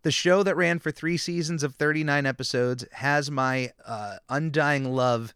the 0.07 0.13
show 0.13 0.45
that 0.45 0.57
ran 0.57 0.79
for 0.79 0.93
three 0.93 1.17
seasons 1.17 1.65
of 1.65 1.75
39 1.75 2.27
episodes 2.27 2.85
has 2.93 3.29
my 3.29 3.73
uh, 3.85 4.19
undying 4.29 4.85
love 4.95 5.35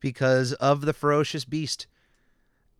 because 0.00 0.52
of 0.54 0.80
the 0.80 0.92
ferocious 0.92 1.44
beast, 1.44 1.86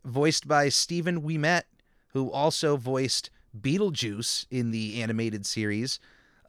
voiced 0.05 0.49
by 0.49 0.69
Stephen 0.69 1.23
Ouimet, 1.23 1.63
who 2.09 2.29
also 2.29 2.77
voiced 2.77 3.31
Beetlejuice 3.57 4.47
in 4.51 4.73
the 4.73 5.01
animated 5.01 5.47
series, 5.47 6.01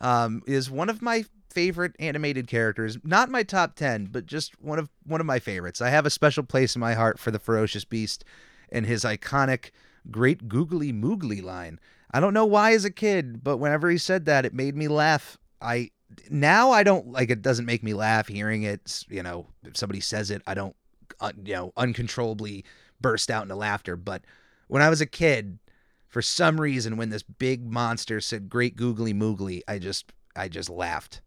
um, 0.02 0.42
is 0.48 0.72
one 0.72 0.90
of 0.90 1.04
my 1.04 1.24
favorite 1.52 1.96
animated 2.00 2.48
characters. 2.48 2.98
Not 3.04 3.30
my 3.30 3.44
top 3.44 3.76
10, 3.76 4.08
but 4.08 4.26
just 4.26 4.60
one 4.60 4.80
of 4.80 4.90
one 5.06 5.22
of 5.22 5.28
my 5.28 5.38
favorites. 5.38 5.82
I 5.82 5.90
have 5.90 6.08
a 6.08 6.10
special 6.10 6.42
place 6.42 6.76
in 6.76 6.80
my 6.80 6.96
heart 6.96 7.20
for 7.20 7.30
the 7.30 7.38
ferocious 7.38 7.86
beast 7.86 8.26
and 8.72 8.88
his 8.88 9.04
iconic 9.04 9.70
great 10.10 10.50
googly 10.50 10.92
moogly 10.92 11.44
line. 11.44 11.80
I 12.12 12.20
don't 12.20 12.34
know 12.34 12.46
why 12.46 12.74
as 12.74 12.86
a 12.86 12.92
kid, 12.92 13.44
but 13.44 13.58
whenever 13.58 13.90
he 13.90 13.98
said 13.98 14.26
that, 14.26 14.46
it 14.46 14.54
made 14.54 14.76
me 14.76 14.88
laugh. 14.88 15.38
I 15.62 15.92
now 16.30 16.72
I 16.72 16.84
don't 16.84 17.12
like 17.12 17.30
it. 17.30 17.42
Doesn't 17.42 17.66
make 17.66 17.84
me 17.84 17.94
laugh 17.94 18.28
hearing 18.28 18.64
it. 18.64 19.04
You 19.10 19.24
know, 19.24 19.48
if 19.64 19.78
somebody 19.78 20.00
says 20.00 20.32
it, 20.32 20.42
I 20.48 20.54
don't, 20.54 20.76
uh, 21.20 21.34
you 21.44 21.54
know, 21.54 21.74
uncontrollably 21.78 22.66
burst 23.00 23.30
out 23.30 23.44
into 23.44 23.56
laughter. 23.56 23.96
But 23.96 24.24
when 24.68 24.82
I 24.82 24.90
was 24.90 25.02
a 25.02 25.06
kid, 25.06 25.60
for 26.08 26.22
some 26.22 26.60
reason, 26.60 26.98
when 26.98 27.10
this 27.10 27.24
big 27.24 27.70
monster 27.72 28.20
said 28.20 28.50
"Great 28.50 28.76
Googly 28.76 29.14
Moogly," 29.14 29.62
I 29.68 29.78
just, 29.78 30.12
I 30.36 30.48
just 30.48 30.70
laughed. 30.70 31.22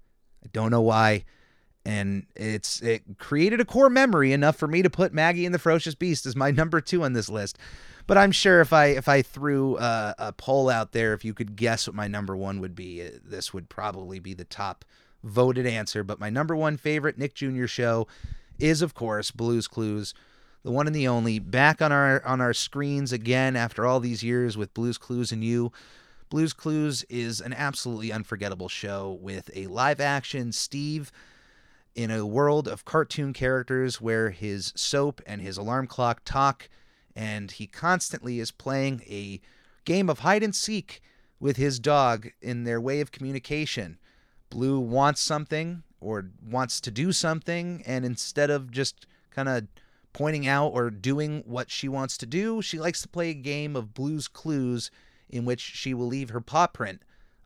I 0.45 0.49
don't 0.53 0.73
know 0.73 0.81
why, 0.81 1.25
and 1.85 2.27
it's 2.35 2.81
it 2.83 3.03
created 3.19 3.61
a 3.61 3.65
core 3.65 3.91
memory 3.91 4.33
enough 4.33 4.57
for 4.57 4.67
me 4.67 4.83
to 4.83 4.91
put 4.91 5.15
Maggie 5.15 5.47
and 5.47 5.55
the 5.55 5.61
Ferocious 5.61 5.95
Beast 5.95 6.27
as 6.27 6.35
my 6.35 6.51
number 6.53 6.81
two 6.81 7.05
on 7.05 7.13
this 7.13 7.29
list. 7.29 7.59
But 8.07 8.19
I'm 8.19 8.33
sure 8.33 8.61
if 8.61 8.73
I 8.73 8.87
if 8.87 9.09
I 9.09 9.23
threw 9.23 9.79
a, 9.79 10.15
a 10.19 10.33
poll 10.33 10.69
out 10.69 10.93
there, 10.93 11.15
if 11.15 11.25
you 11.25 11.35
could 11.35 11.57
guess 11.57 11.87
what 11.87 11.95
my 11.95 12.09
number 12.09 12.37
one 12.37 12.61
would 12.61 12.75
be, 12.75 13.03
uh, 13.03 13.11
this 13.25 13.55
would 13.55 13.69
probably 13.69 14.19
be 14.19 14.35
the 14.35 14.45
top 14.45 14.85
voted 15.23 15.67
answer. 15.67 16.03
But 16.03 16.21
my 16.21 16.31
number 16.31 16.57
one 16.57 16.77
favorite 16.77 17.19
Nick 17.19 17.35
Jr. 17.35 17.67
show 17.67 18.07
is, 18.59 18.83
of 18.83 18.95
course, 18.95 19.31
Blue's 19.31 19.69
Clues, 19.69 20.15
the 20.63 20.71
one 20.71 20.87
and 20.87 20.97
the 20.97 21.09
only. 21.09 21.39
Back 21.39 21.81
on 21.81 21.93
our 21.93 22.25
on 22.25 22.41
our 22.41 22.53
screens 22.53 23.13
again 23.13 23.57
after 23.57 23.87
all 23.87 24.01
these 24.01 24.23
years 24.23 24.57
with 24.57 24.75
Blue's 24.75 24.99
Clues 24.99 25.33
and 25.33 25.45
you. 25.45 25.73
Blue's 26.29 26.53
Clues 26.53 27.05
is 27.11 27.41
an 27.41 27.53
absolutely 27.53 28.11
unforgettable 28.11 28.69
show 28.69 29.19
with 29.21 29.51
a 29.55 29.67
live 29.67 30.01
action 30.01 30.51
Steve 30.51 31.13
in 31.95 32.11
a 32.11 32.25
world 32.25 32.67
of 32.67 32.85
cartoon 32.87 33.33
characters 33.35 34.01
where 34.01 34.31
his 34.31 34.73
soap 34.75 35.21
and 35.27 35.43
his 35.43 35.59
alarm 35.59 35.87
clock 35.87 36.23
talk 36.25 36.71
and 37.15 37.51
he 37.51 37.67
constantly 37.67 38.41
is 38.41 38.51
playing 38.51 39.03
a 39.09 39.41
game 39.85 40.09
of 40.09 40.21
hide 40.21 40.43
and 40.43 40.55
seek 40.55 41.03
with 41.41 41.57
his 41.57 41.79
dog 41.79 42.29
in 42.41 42.65
their 42.65 42.81
way 42.81 43.01
of 43.01 43.13
communication. 43.13 43.99
Blue 44.51 44.79
wants 44.79 45.21
something 45.21 45.83
or 46.01 46.27
wants 46.49 46.81
to 46.81 46.91
do 46.91 47.13
something, 47.13 47.83
and 47.87 48.05
instead 48.05 48.51
of 48.51 48.71
just 48.71 49.07
kind 49.31 49.49
of 49.49 49.67
pointing 50.13 50.47
out 50.47 50.69
or 50.69 50.91
doing 50.91 51.43
what 51.47 51.71
she 51.71 51.89
wants 51.89 52.17
to 52.19 52.27
do, 52.27 52.61
she 52.61 52.79
likes 52.79 53.03
to 53.03 53.09
play 53.09 53.31
a 53.31 53.35
game 53.35 53.77
of 53.77 53.95
Blue's 53.95 54.29
Clues 54.29 54.91
in 55.31 55.45
which 55.45 55.61
she 55.61 55.95
will 55.95 56.07
leave 56.07 56.31
her 56.31 56.41
paw 56.41 56.67
print 56.67 57.03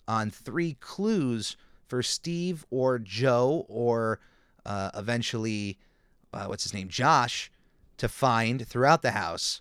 on 0.08 0.30
three 0.30 0.76
clues 0.80 1.56
for 1.86 2.02
Steve 2.02 2.66
or 2.70 2.98
Joe 2.98 3.64
or 3.68 4.18
uh, 4.64 4.90
eventually, 4.94 5.78
uh, 6.32 6.46
what's 6.46 6.64
his 6.64 6.74
name, 6.74 6.88
Josh, 6.88 7.50
to 7.98 8.08
find 8.08 8.66
throughout 8.66 9.02
the 9.02 9.12
house, 9.12 9.60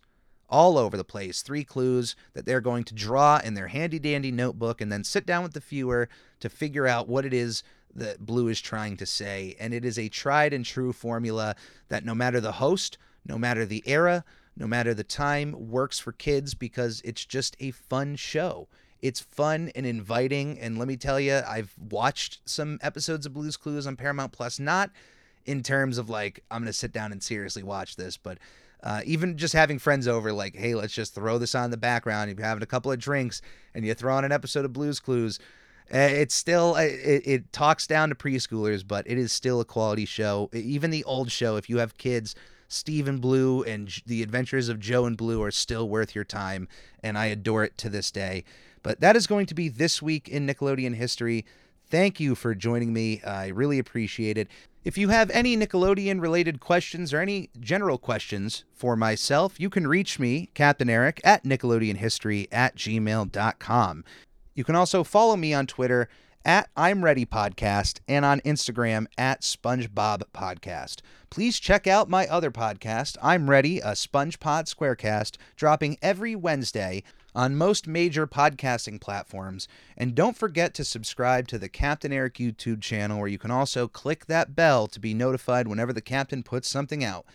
all 0.50 0.78
over 0.78 0.96
the 0.96 1.04
place. 1.04 1.42
Three 1.42 1.64
clues 1.64 2.16
that 2.34 2.46
they're 2.46 2.62
going 2.62 2.84
to 2.86 2.94
draw 2.94 3.40
in 3.44 3.54
their 3.54 3.68
handy 3.68 4.00
dandy 4.00 4.32
notebook 4.32 4.82
and 4.82 4.92
then 4.92 5.04
sit 5.04 5.26
down 5.26 5.44
with 5.44 5.54
the 5.54 5.60
viewer 5.60 6.10
to 6.40 6.50
figure 6.50 6.88
out 6.88 7.08
what 7.08 7.26
it 7.26 7.34
is 7.34 7.64
that 7.96 8.26
Blue 8.26 8.48
is 8.48 8.62
trying 8.62 8.98
to 8.98 9.06
say. 9.06 9.56
And 9.60 9.74
it 9.74 9.86
is 9.86 9.98
a 9.98 10.10
tried 10.10 10.54
and 10.54 10.66
true 10.66 10.94
formula 10.94 11.56
that 11.90 12.06
no 12.06 12.14
matter 12.14 12.40
the 12.40 12.54
host, 12.54 12.98
no 13.26 13.38
matter 13.38 13.66
the 13.66 13.84
era, 13.86 14.24
no 14.58 14.68
matter 14.68 14.94
the 14.94 15.04
time, 15.04 15.70
works 15.70 16.00
for 16.00 16.12
kids 16.12 16.54
because 16.54 17.02
it's 17.04 17.26
just 17.26 17.56
a 17.60 17.72
fun 17.72 18.16
show. 18.16 18.68
It's 19.02 19.20
fun 19.20 19.72
and 19.76 19.86
inviting. 19.86 20.60
And 20.60 20.78
let 20.78 20.88
me 20.88 20.98
tell 20.98 21.20
you, 21.20 21.42
I've 21.48 21.74
watched 21.78 22.42
some 22.46 22.80
episodes 22.82 23.26
of 23.26 23.34
Blues 23.34 23.58
Clues 23.58 23.88
on 23.88 23.96
Paramount 23.96 24.32
Plus, 24.32 24.60
not 24.60 24.92
in 25.46 25.64
terms 25.64 25.98
of 25.98 26.10
like, 26.10 26.44
I'm 26.52 26.66
to 26.66 26.74
sit 26.74 26.92
down 26.92 27.12
and 27.12 27.22
seriously 27.22 27.64
watch 27.64 27.96
this, 27.96 28.18
but 28.18 28.38
uh, 28.84 29.02
even 29.06 29.38
just 29.38 29.54
having 29.54 29.80
friends 29.80 30.08
over, 30.08 30.32
like, 30.32 30.56
hey, 30.56 30.76
let's 30.76 30.94
just 30.94 31.16
throw 31.16 31.38
this 31.38 31.56
on 31.56 31.66
in 31.66 31.72
the 31.72 31.78
background. 31.78 32.30
You're 32.30 32.46
having 32.46 32.64
a 32.64 32.68
couple 32.68 32.92
of 32.92 33.00
drinks 33.00 33.42
and 33.74 33.86
you 33.86 33.94
throw 33.94 34.16
on 34.16 34.26
an 34.26 34.32
episode 34.32 34.66
of 34.66 34.74
Blues 34.74 35.00
Clues. 35.00 35.40
Uh, 35.94 35.98
it's 35.98 36.34
still 36.34 36.76
it, 36.76 37.22
it 37.26 37.54
talks 37.54 37.86
down 37.88 38.10
to 38.10 38.16
preschoolers, 38.16 38.88
but 38.88 39.08
it 39.08 39.18
is 39.18 39.32
still 39.32 39.60
a 39.60 39.66
quality 39.66 40.06
show. 40.06 40.50
Even 40.54 40.90
the 40.90 41.04
old 41.04 41.32
show, 41.32 41.58
if 41.58 41.70
you 41.70 41.78
have 41.78 41.98
kids, 41.98 42.36
Steve 42.68 43.08
and 43.08 43.22
Blue 43.22 43.64
and 43.64 44.02
the 44.06 44.24
Adventures 44.24 44.70
of 44.70 44.80
Joe 44.80 45.06
and 45.06 45.16
Blue 45.16 45.42
are 45.44 45.52
still 45.52 45.88
worth 45.88 46.16
your 46.16 46.24
time, 46.24 46.68
and 47.04 47.18
I 47.18 47.26
adore 47.28 47.64
it 47.64 47.78
to 47.80 47.90
this 47.90 48.10
day. 48.12 48.44
But 48.82 49.00
that 49.00 49.16
is 49.16 49.28
going 49.28 49.46
to 49.48 49.56
be 49.56 49.70
this 49.70 50.02
week 50.02 50.28
in 50.28 50.48
Nickelodeon 50.48 50.96
history. 50.96 51.46
Thank 51.88 52.20
you 52.20 52.34
for 52.34 52.56
joining 52.56 52.92
me. 52.92 53.22
I 53.24 53.48
really 53.48 53.78
appreciate 53.78 54.38
it. 54.38 54.48
If 54.86 55.00
you 55.00 55.10
have 55.10 55.32
any 55.32 55.58
Nickelodeon 55.58 56.22
related 56.22 56.60
questions 56.60 57.12
or 57.12 57.20
any 57.20 57.50
general 57.60 57.98
questions 57.98 58.66
for 58.72 58.96
myself, 58.96 59.60
you 59.60 59.68
can 59.68 59.88
reach 59.88 60.20
me, 60.20 60.52
Captain 60.54 60.92
Eric, 60.92 61.20
at 61.24 61.44
NickelodeonHistory 61.44 62.48
at 62.52 62.76
gmail.com. 62.76 64.06
You 64.54 64.64
can 64.64 64.76
also 64.76 65.04
follow 65.04 65.36
me 65.38 65.56
on 65.56 65.66
Twitter 65.66 66.08
at 66.46 66.70
I'm 66.78 67.04
Ready 67.04 67.26
Podcast 67.26 68.00
and 68.08 68.24
on 68.24 68.40
Instagram 68.42 69.08
at 69.18 69.42
SpongeBob 69.42 70.22
Podcast. 70.32 71.02
Please 71.32 71.60
check 71.60 71.88
out 71.88 72.08
my 72.08 72.28
other 72.28 72.52
podcast, 72.52 73.18
I'm 73.22 73.50
Ready, 73.50 73.80
a 73.80 73.94
SpongePod 73.94 74.74
Squarecast, 74.74 75.38
dropping 75.56 75.98
every 76.04 76.36
Wednesday 76.36 77.02
on 77.34 77.56
most 77.56 77.88
major 77.88 78.28
podcasting 78.28 79.02
platforms. 79.02 79.68
And 79.98 80.14
don't 80.14 80.38
forget 80.38 80.76
to 80.76 80.86
subscribe 80.86 81.48
to 81.48 81.58
the 81.58 81.68
Captain 81.68 82.14
Eric 82.14 82.36
YouTube 82.36 82.82
channel, 82.82 83.18
where 83.18 83.28
you 83.28 83.40
can 83.40 83.52
also 83.52 83.88
click 83.88 84.28
that 84.28 84.56
bell 84.56 84.86
to 84.88 85.00
be 85.00 85.16
notified 85.16 85.68
whenever 85.68 85.92
the 85.92 86.00
captain 86.00 86.44
puts 86.44 86.70
something 86.70 87.04
out. 87.04 87.26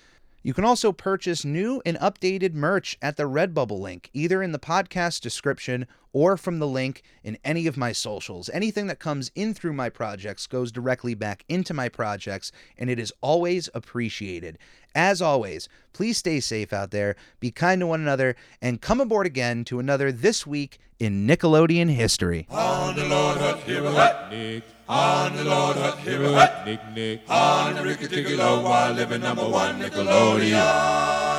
You 0.42 0.54
can 0.54 0.64
also 0.64 0.90
purchase 0.92 1.44
new 1.44 1.82
and 1.84 1.98
updated 1.98 2.54
merch 2.54 2.96
at 3.02 3.18
the 3.18 3.24
Redbubble 3.24 3.78
link, 3.78 4.08
either 4.14 4.42
in 4.42 4.52
the 4.52 4.58
podcast 4.58 5.20
description 5.20 5.86
or 6.12 6.36
from 6.36 6.58
the 6.58 6.66
link 6.66 7.02
in 7.22 7.38
any 7.44 7.66
of 7.66 7.76
my 7.76 7.92
socials. 7.92 8.50
Anything 8.52 8.86
that 8.88 8.98
comes 8.98 9.30
in 9.34 9.54
through 9.54 9.72
my 9.72 9.88
projects 9.88 10.46
goes 10.46 10.72
directly 10.72 11.14
back 11.14 11.44
into 11.48 11.74
my 11.74 11.88
projects, 11.88 12.52
and 12.78 12.90
it 12.90 12.98
is 12.98 13.12
always 13.20 13.68
appreciated. 13.74 14.58
As 14.94 15.22
always, 15.22 15.68
please 15.92 16.18
stay 16.18 16.40
safe 16.40 16.72
out 16.72 16.90
there, 16.90 17.14
be 17.38 17.50
kind 17.50 17.80
to 17.80 17.86
one 17.86 18.00
another, 18.00 18.34
and 18.60 18.80
come 18.80 19.00
aboard 19.00 19.26
again 19.26 19.64
to 19.64 19.78
another 19.78 20.10
This 20.10 20.46
Week 20.46 20.78
in 20.98 21.26
Nickelodeon 21.26 21.90
History. 21.90 22.46
On 22.50 22.96
the 22.96 23.06
Lord 23.06 23.38
Hut, 23.38 23.60
hut, 23.60 24.30
Nick. 24.30 24.64
On 24.88 25.36
the 25.36 25.44
Lord 25.44 25.76
Hut, 25.76 25.98
hut, 25.98 26.66
Nick, 26.66 26.80
Nick. 26.92 27.20
On 27.28 27.74
the 27.76 27.82
Ricky 27.84 28.08
Ticky 28.08 28.36
Low, 28.36 28.62
while 28.62 28.92
living 28.92 29.20
number 29.20 29.48
one 29.48 29.80
Nickelodeon. 29.80 31.29